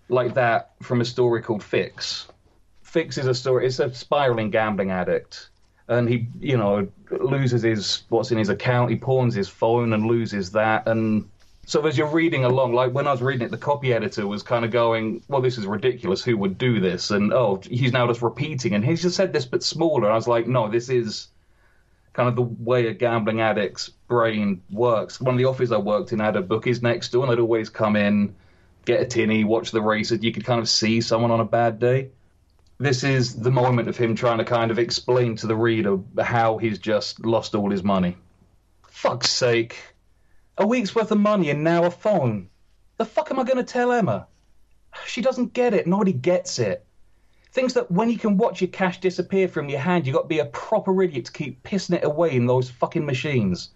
like 0.09 0.33
that 0.33 0.71
from 0.81 1.03
a 1.03 1.05
story 1.05 1.43
called 1.43 1.63
Fix. 1.63 2.29
Fix 2.81 3.19
is 3.19 3.27
a 3.27 3.35
story. 3.35 3.67
It's 3.67 3.79
a 3.79 3.93
spiraling 3.93 4.49
gambling 4.49 4.91
addict, 4.91 5.51
and 5.89 6.09
he, 6.09 6.29
you 6.41 6.57
know, 6.57 6.89
loses 7.11 7.63
his 7.63 8.05
what's 8.09 8.31
in 8.31 8.39
his 8.39 8.49
account. 8.49 8.91
He 8.91 8.97
pawns 8.97 9.35
his 9.35 9.49
phone 9.49 9.93
and 9.93 10.07
loses 10.07 10.53
that, 10.53 10.89
and 10.89 11.29
so 11.67 11.87
as 11.87 11.97
you're 11.97 12.09
reading 12.09 12.45
along, 12.45 12.75
like 12.75 12.93
when 12.93 13.07
I 13.07 13.13
was 13.13 13.23
reading 13.23 13.47
it, 13.47 13.51
the 13.51 13.57
copy 13.57 13.93
editor 13.93 14.27
was 14.27 14.43
kind 14.43 14.65
of 14.65 14.71
going, 14.71 15.23
"Well, 15.29 15.41
this 15.41 15.57
is 15.57 15.67
ridiculous. 15.67 16.23
Who 16.23 16.37
would 16.37 16.59
do 16.59 16.81
this?" 16.81 17.11
And 17.11 17.33
oh, 17.33 17.61
he's 17.63 17.93
now 17.93 18.07
just 18.07 18.23
repeating, 18.23 18.75
and 18.75 18.85
he's 18.85 19.03
just 19.03 19.17
said 19.17 19.33
this 19.33 19.47
but 19.47 19.63
smaller. 19.63 20.05
And 20.05 20.13
I 20.13 20.17
was 20.17 20.29
like, 20.29 20.47
"No, 20.47 20.69
this 20.69 20.89
is 20.89 21.29
kind 22.13 22.29
of 22.29 22.37
the 22.37 22.43
way 22.43 22.87
a 22.87 22.95
gambling 22.95 23.41
addict's 23.41 23.89
brain 23.89 24.63
works." 24.71 25.21
One 25.21 25.35
of 25.35 25.39
the 25.39 25.47
offices 25.47 25.73
I 25.73 25.79
worked 25.79 26.13
in 26.13 26.19
had 26.19 26.37
a 26.37 26.43
bookies 26.43 26.83
next 26.83 27.13
door, 27.13 27.25
and 27.25 27.33
they'd 27.33 27.41
always 27.41 27.71
come 27.71 27.97
in, 27.97 28.35
get 28.85 29.01
a 29.01 29.07
tinny, 29.07 29.45
watch 29.45 29.71
the 29.71 29.83
races. 29.83 30.23
You 30.23 30.33
could 30.33 30.45
kind 30.45 30.61
of 30.61 30.69
see 30.69 31.01
someone 31.01 31.31
on 31.31 31.41
a 31.41 31.47
bad 31.47 31.79
day. 31.79 32.11
This 32.85 33.03
is 33.03 33.37
the 33.37 33.51
moment 33.51 33.89
of 33.89 33.97
him 33.97 34.15
trying 34.15 34.37
to 34.37 34.45
kind 34.45 34.71
of 34.71 34.79
explain 34.79 35.37
to 35.37 35.47
the 35.47 35.57
reader 35.57 35.99
how 36.21 36.59
he's 36.59 36.79
just 36.79 37.25
lost 37.25 37.55
all 37.55 37.71
his 37.71 37.83
money. 37.83 38.15
Fuck's 38.83 39.31
sake 39.31 39.95
a 40.59 40.67
week's 40.67 40.95
worth 40.95 41.11
of 41.11 41.19
money 41.19 41.49
and 41.49 41.65
now 41.65 41.85
a 41.85 41.91
phone. 41.91 42.51
The 42.99 43.07
fuck 43.07 43.31
am 43.31 43.39
I 43.39 43.45
going 43.45 43.57
to 43.57 43.65
tell 43.65 43.91
Emma? 43.91 44.27
She 45.07 45.23
doesn't 45.23 45.55
get 45.55 45.73
it. 45.73 45.87
Nobody 45.87 46.13
gets 46.13 46.59
it. 46.59 46.85
Things 47.53 47.73
that 47.73 47.91
when 47.91 48.11
you 48.11 48.19
can 48.19 48.37
watch 48.37 48.61
your 48.61 48.69
cash 48.69 49.01
disappear 49.01 49.49
from 49.49 49.71
your 49.71 49.81
hand, 49.81 50.07
you've 50.07 50.15
got 50.15 50.25
to 50.25 50.29
be 50.29 50.41
a 50.41 50.45
proper 50.45 51.03
idiot 51.03 51.25
to 51.25 51.33
keep 51.33 51.63
pissing 51.63 51.97
it 51.97 52.05
away 52.05 52.33
in 52.33 52.47
those 52.47 52.69
fucking 52.69 53.07
machines. 53.07 53.71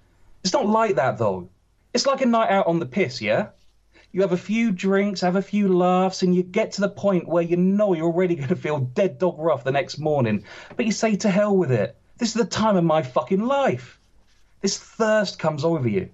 It's 0.44 0.52
not 0.52 0.68
like 0.68 0.96
that, 0.96 1.16
though. 1.16 1.48
It's 1.94 2.04
like 2.04 2.20
a 2.20 2.26
night 2.26 2.50
out 2.50 2.66
on 2.66 2.78
the 2.78 2.84
piss, 2.84 3.22
yeah? 3.22 3.48
You 4.10 4.22
have 4.22 4.32
a 4.32 4.38
few 4.38 4.72
drinks, 4.72 5.20
have 5.20 5.36
a 5.36 5.42
few 5.42 5.68
laughs, 5.68 6.22
and 6.22 6.34
you 6.34 6.42
get 6.42 6.72
to 6.72 6.80
the 6.80 6.88
point 6.88 7.28
where 7.28 7.42
you 7.42 7.56
know 7.56 7.92
you're 7.92 8.06
already 8.06 8.34
going 8.36 8.48
to 8.48 8.56
feel 8.56 8.78
dead 8.78 9.18
dog 9.18 9.36
rough 9.38 9.64
the 9.64 9.70
next 9.70 9.98
morning. 9.98 10.44
But 10.76 10.86
you 10.86 10.92
say, 10.92 11.16
to 11.16 11.30
hell 11.30 11.56
with 11.56 11.70
it. 11.70 11.94
This 12.16 12.30
is 12.30 12.34
the 12.34 12.46
time 12.46 12.76
of 12.76 12.84
my 12.84 13.02
fucking 13.02 13.44
life. 13.44 14.00
This 14.60 14.78
thirst 14.78 15.38
comes 15.38 15.62
over 15.62 15.88
you. 15.88 16.08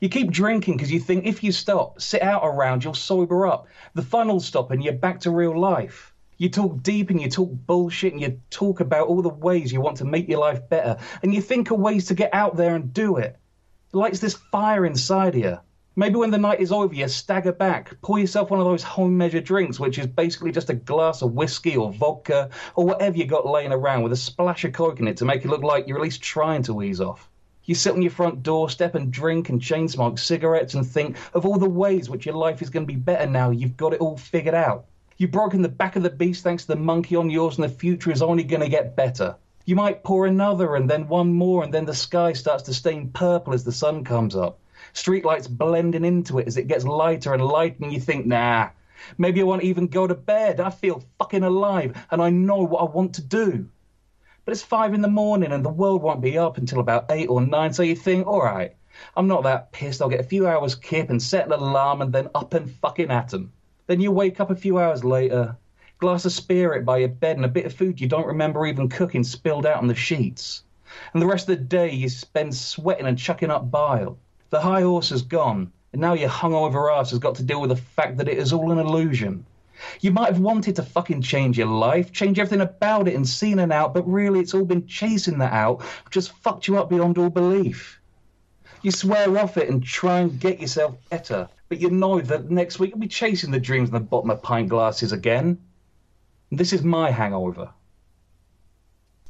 You 0.00 0.08
keep 0.08 0.30
drinking 0.30 0.76
because 0.76 0.92
you 0.92 1.00
think 1.00 1.26
if 1.26 1.42
you 1.42 1.50
stop, 1.50 2.00
sit 2.00 2.22
out 2.22 2.42
around, 2.44 2.84
you'll 2.84 2.94
sober 2.94 3.46
up. 3.46 3.68
The 3.94 4.02
fun 4.02 4.28
will 4.28 4.40
stop 4.40 4.70
and 4.70 4.82
you're 4.82 4.92
back 4.92 5.20
to 5.20 5.30
real 5.30 5.58
life. 5.58 6.12
You 6.36 6.48
talk 6.50 6.82
deep 6.82 7.10
and 7.10 7.20
you 7.20 7.30
talk 7.30 7.50
bullshit 7.52 8.12
and 8.12 8.20
you 8.20 8.40
talk 8.50 8.80
about 8.80 9.08
all 9.08 9.22
the 9.22 9.28
ways 9.28 9.72
you 9.72 9.80
want 9.80 9.96
to 9.98 10.04
make 10.04 10.28
your 10.28 10.40
life 10.40 10.68
better 10.68 10.98
and 11.22 11.34
you 11.34 11.40
think 11.40 11.70
of 11.70 11.80
ways 11.80 12.06
to 12.06 12.14
get 12.14 12.32
out 12.32 12.56
there 12.56 12.74
and 12.74 12.92
do 12.92 13.16
it. 13.16 13.36
It 13.92 13.96
lights 13.96 14.20
this 14.20 14.34
fire 14.34 14.84
inside 14.84 15.34
you. 15.34 15.58
Maybe 15.96 16.16
when 16.16 16.32
the 16.32 16.38
night 16.38 16.58
is 16.58 16.72
over, 16.72 16.92
you 16.92 17.06
stagger 17.06 17.52
back, 17.52 17.96
pour 18.02 18.18
yourself 18.18 18.50
one 18.50 18.58
of 18.58 18.66
those 18.66 18.82
home 18.82 19.16
measured 19.16 19.44
drinks, 19.44 19.78
which 19.78 19.96
is 19.96 20.08
basically 20.08 20.50
just 20.50 20.68
a 20.68 20.74
glass 20.74 21.22
of 21.22 21.34
whiskey 21.34 21.76
or 21.76 21.92
vodka 21.92 22.50
or 22.74 22.84
whatever 22.84 23.16
you 23.16 23.26
got 23.26 23.46
laying 23.46 23.72
around 23.72 24.02
with 24.02 24.12
a 24.12 24.16
splash 24.16 24.64
of 24.64 24.72
coke 24.72 24.98
in 24.98 25.06
it 25.06 25.16
to 25.18 25.24
make 25.24 25.44
it 25.44 25.48
look 25.48 25.62
like 25.62 25.86
you're 25.86 25.98
at 25.98 26.02
least 26.02 26.20
trying 26.20 26.64
to 26.64 26.82
ease 26.82 27.00
off. 27.00 27.30
You 27.64 27.76
sit 27.76 27.94
on 27.94 28.02
your 28.02 28.10
front 28.10 28.42
doorstep 28.42 28.96
and 28.96 29.12
drink 29.12 29.50
and 29.50 29.62
chain 29.62 29.86
smoke 29.88 30.18
cigarettes 30.18 30.74
and 30.74 30.84
think 30.84 31.16
of 31.32 31.46
all 31.46 31.58
the 31.58 31.70
ways 31.70 32.10
which 32.10 32.26
your 32.26 32.34
life 32.34 32.60
is 32.60 32.70
going 32.70 32.84
to 32.84 32.92
be 32.92 32.98
better 32.98 33.26
now 33.26 33.50
you've 33.50 33.76
got 33.76 33.92
it 33.92 34.00
all 34.00 34.16
figured 34.16 34.56
out. 34.56 34.86
You've 35.16 35.30
broken 35.30 35.62
the 35.62 35.68
back 35.68 35.94
of 35.94 36.02
the 36.02 36.10
beast 36.10 36.42
thanks 36.42 36.64
to 36.64 36.74
the 36.74 36.76
monkey 36.76 37.14
on 37.14 37.30
yours, 37.30 37.56
and 37.56 37.62
the 37.62 37.68
future 37.68 38.10
is 38.10 38.20
only 38.20 38.42
going 38.42 38.62
to 38.62 38.68
get 38.68 38.96
better. 38.96 39.36
You 39.64 39.76
might 39.76 40.02
pour 40.02 40.26
another 40.26 40.74
and 40.74 40.90
then 40.90 41.06
one 41.06 41.32
more, 41.32 41.62
and 41.62 41.72
then 41.72 41.84
the 41.84 41.94
sky 41.94 42.32
starts 42.32 42.64
to 42.64 42.74
stain 42.74 43.10
purple 43.10 43.54
as 43.54 43.62
the 43.62 43.70
sun 43.70 44.02
comes 44.02 44.34
up. 44.34 44.58
Streetlights 44.94 45.50
blending 45.50 46.04
into 46.04 46.38
it 46.38 46.46
as 46.46 46.56
it 46.56 46.68
gets 46.68 46.84
lighter 46.84 47.34
and 47.34 47.44
lighter, 47.44 47.76
and 47.82 47.92
you 47.92 48.00
think, 48.00 48.26
nah, 48.26 48.70
maybe 49.18 49.40
I 49.40 49.44
won't 49.44 49.64
even 49.64 49.88
go 49.88 50.06
to 50.06 50.14
bed. 50.14 50.60
I 50.60 50.70
feel 50.70 51.02
fucking 51.18 51.42
alive, 51.42 51.96
and 52.10 52.22
I 52.22 52.30
know 52.30 52.58
what 52.58 52.80
I 52.80 52.84
want 52.84 53.14
to 53.14 53.22
do. 53.22 53.68
But 54.44 54.52
it's 54.52 54.62
five 54.62 54.94
in 54.94 55.02
the 55.02 55.08
morning, 55.08 55.52
and 55.52 55.64
the 55.64 55.70
world 55.70 56.02
won't 56.02 56.20
be 56.20 56.38
up 56.38 56.58
until 56.58 56.78
about 56.78 57.10
eight 57.10 57.28
or 57.28 57.40
nine, 57.40 57.72
so 57.72 57.82
you 57.82 57.96
think, 57.96 58.26
all 58.26 58.42
right, 58.42 58.76
I'm 59.16 59.26
not 59.26 59.42
that 59.42 59.72
pissed. 59.72 60.00
I'll 60.00 60.08
get 60.08 60.20
a 60.20 60.24
few 60.24 60.46
hours 60.46 60.74
kip 60.74 61.10
and 61.10 61.20
set 61.20 61.46
an 61.46 61.52
alarm, 61.52 62.00
and 62.00 62.12
then 62.12 62.28
up 62.34 62.54
and 62.54 62.70
fucking 62.70 63.10
at 63.10 63.34
'em. 63.34 63.52
Then 63.86 64.00
you 64.00 64.12
wake 64.12 64.38
up 64.40 64.50
a 64.50 64.56
few 64.56 64.78
hours 64.78 65.04
later, 65.04 65.56
glass 65.98 66.24
of 66.24 66.32
spirit 66.32 66.84
by 66.84 66.98
your 66.98 67.08
bed 67.08 67.36
and 67.36 67.44
a 67.44 67.48
bit 67.48 67.66
of 67.66 67.72
food 67.72 68.00
you 68.00 68.06
don't 68.06 68.26
remember 68.26 68.66
even 68.66 68.88
cooking 68.88 69.24
spilled 69.24 69.66
out 69.66 69.78
on 69.78 69.88
the 69.88 69.94
sheets. 69.94 70.62
And 71.12 71.20
the 71.20 71.26
rest 71.26 71.48
of 71.48 71.58
the 71.58 71.64
day 71.64 71.90
you 71.90 72.08
spend 72.08 72.54
sweating 72.54 73.06
and 73.06 73.18
chucking 73.18 73.50
up 73.50 73.70
bile. 73.70 74.18
The 74.54 74.60
high 74.60 74.82
horse 74.82 75.08
has 75.08 75.22
gone, 75.22 75.72
and 75.92 76.00
now 76.00 76.12
your 76.12 76.28
hungover 76.28 76.88
ass 76.96 77.10
has 77.10 77.18
got 77.18 77.34
to 77.34 77.42
deal 77.42 77.60
with 77.60 77.70
the 77.70 77.76
fact 77.76 78.18
that 78.18 78.28
it 78.28 78.38
is 78.38 78.52
all 78.52 78.70
an 78.70 78.78
illusion. 78.78 79.44
You 80.00 80.12
might 80.12 80.28
have 80.28 80.38
wanted 80.38 80.76
to 80.76 80.84
fucking 80.84 81.22
change 81.22 81.58
your 81.58 81.66
life, 81.66 82.12
change 82.12 82.38
everything 82.38 82.60
about 82.60 83.08
it 83.08 83.16
and 83.16 83.28
seen 83.28 83.58
it 83.58 83.72
out, 83.72 83.92
but 83.92 84.08
really 84.08 84.38
it's 84.38 84.54
all 84.54 84.64
been 84.64 84.86
chasing 84.86 85.38
that 85.38 85.52
out, 85.52 85.82
which 86.04 86.14
has 86.14 86.28
fucked 86.28 86.68
you 86.68 86.78
up 86.78 86.88
beyond 86.88 87.18
all 87.18 87.30
belief. 87.30 87.98
You 88.82 88.92
swear 88.92 89.36
off 89.40 89.56
it 89.56 89.68
and 89.68 89.82
try 89.82 90.20
and 90.20 90.38
get 90.38 90.60
yourself 90.60 90.94
better, 91.10 91.48
but 91.68 91.80
you 91.80 91.90
know 91.90 92.20
that 92.20 92.48
next 92.48 92.78
week 92.78 92.90
you'll 92.90 93.00
be 93.00 93.08
chasing 93.08 93.50
the 93.50 93.58
dreams 93.58 93.88
in 93.88 93.94
the 93.94 93.98
bottom 93.98 94.30
of 94.30 94.40
pint 94.40 94.68
glasses 94.68 95.10
again. 95.10 95.58
This 96.52 96.72
is 96.72 96.84
my 96.84 97.10
hangover. 97.10 97.70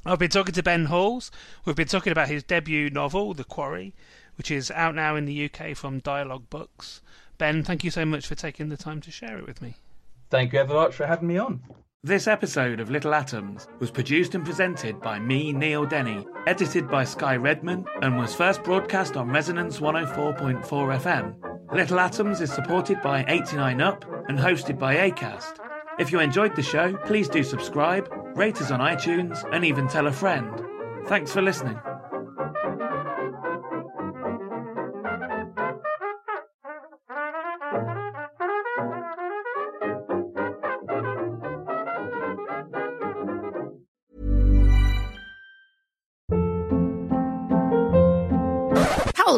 I've 0.04 0.18
been 0.18 0.28
talking 0.28 0.52
to 0.52 0.62
Ben 0.62 0.84
Halls. 0.84 1.30
We've 1.64 1.74
been 1.74 1.88
talking 1.88 2.12
about 2.12 2.28
his 2.28 2.42
debut 2.42 2.90
novel, 2.90 3.32
The 3.32 3.42
Quarry, 3.42 3.94
which 4.36 4.50
is 4.50 4.70
out 4.70 4.94
now 4.94 5.16
in 5.16 5.24
the 5.24 5.50
UK 5.50 5.76
from 5.76 6.00
Dialogue 6.00 6.48
Books. 6.50 7.00
Ben, 7.38 7.62
thank 7.62 7.84
you 7.84 7.90
so 7.90 8.04
much 8.04 8.26
for 8.26 8.34
taking 8.34 8.68
the 8.68 8.76
time 8.76 9.00
to 9.02 9.10
share 9.10 9.38
it 9.38 9.46
with 9.46 9.60
me. 9.60 9.76
Thank 10.30 10.52
you 10.52 10.60
ever 10.60 10.74
much 10.74 10.94
for 10.94 11.06
having 11.06 11.28
me 11.28 11.38
on. 11.38 11.62
This 12.02 12.26
episode 12.26 12.80
of 12.80 12.90
Little 12.90 13.14
Atoms 13.14 13.66
was 13.78 13.90
produced 13.90 14.34
and 14.34 14.44
presented 14.44 15.00
by 15.00 15.18
me, 15.18 15.54
Neil 15.54 15.86
Denny, 15.86 16.26
edited 16.46 16.86
by 16.90 17.04
Sky 17.04 17.36
Redman, 17.36 17.86
and 18.02 18.18
was 18.18 18.34
first 18.34 18.62
broadcast 18.62 19.16
on 19.16 19.30
Resonance 19.30 19.80
104.4 19.80 20.62
FM. 20.62 21.72
Little 21.72 21.98
Atoms 21.98 22.42
is 22.42 22.52
supported 22.52 23.00
by 23.00 23.24
89UP 23.24 24.28
and 24.28 24.38
hosted 24.38 24.78
by 24.78 25.10
ACAST. 25.10 25.58
If 25.98 26.12
you 26.12 26.20
enjoyed 26.20 26.54
the 26.54 26.62
show, 26.62 26.94
please 27.06 27.28
do 27.28 27.42
subscribe, 27.42 28.06
rate 28.36 28.60
us 28.60 28.70
on 28.70 28.80
iTunes, 28.80 29.42
and 29.52 29.64
even 29.64 29.88
tell 29.88 30.06
a 30.06 30.12
friend. 30.12 30.60
Thanks 31.06 31.32
for 31.32 31.40
listening. 31.40 31.78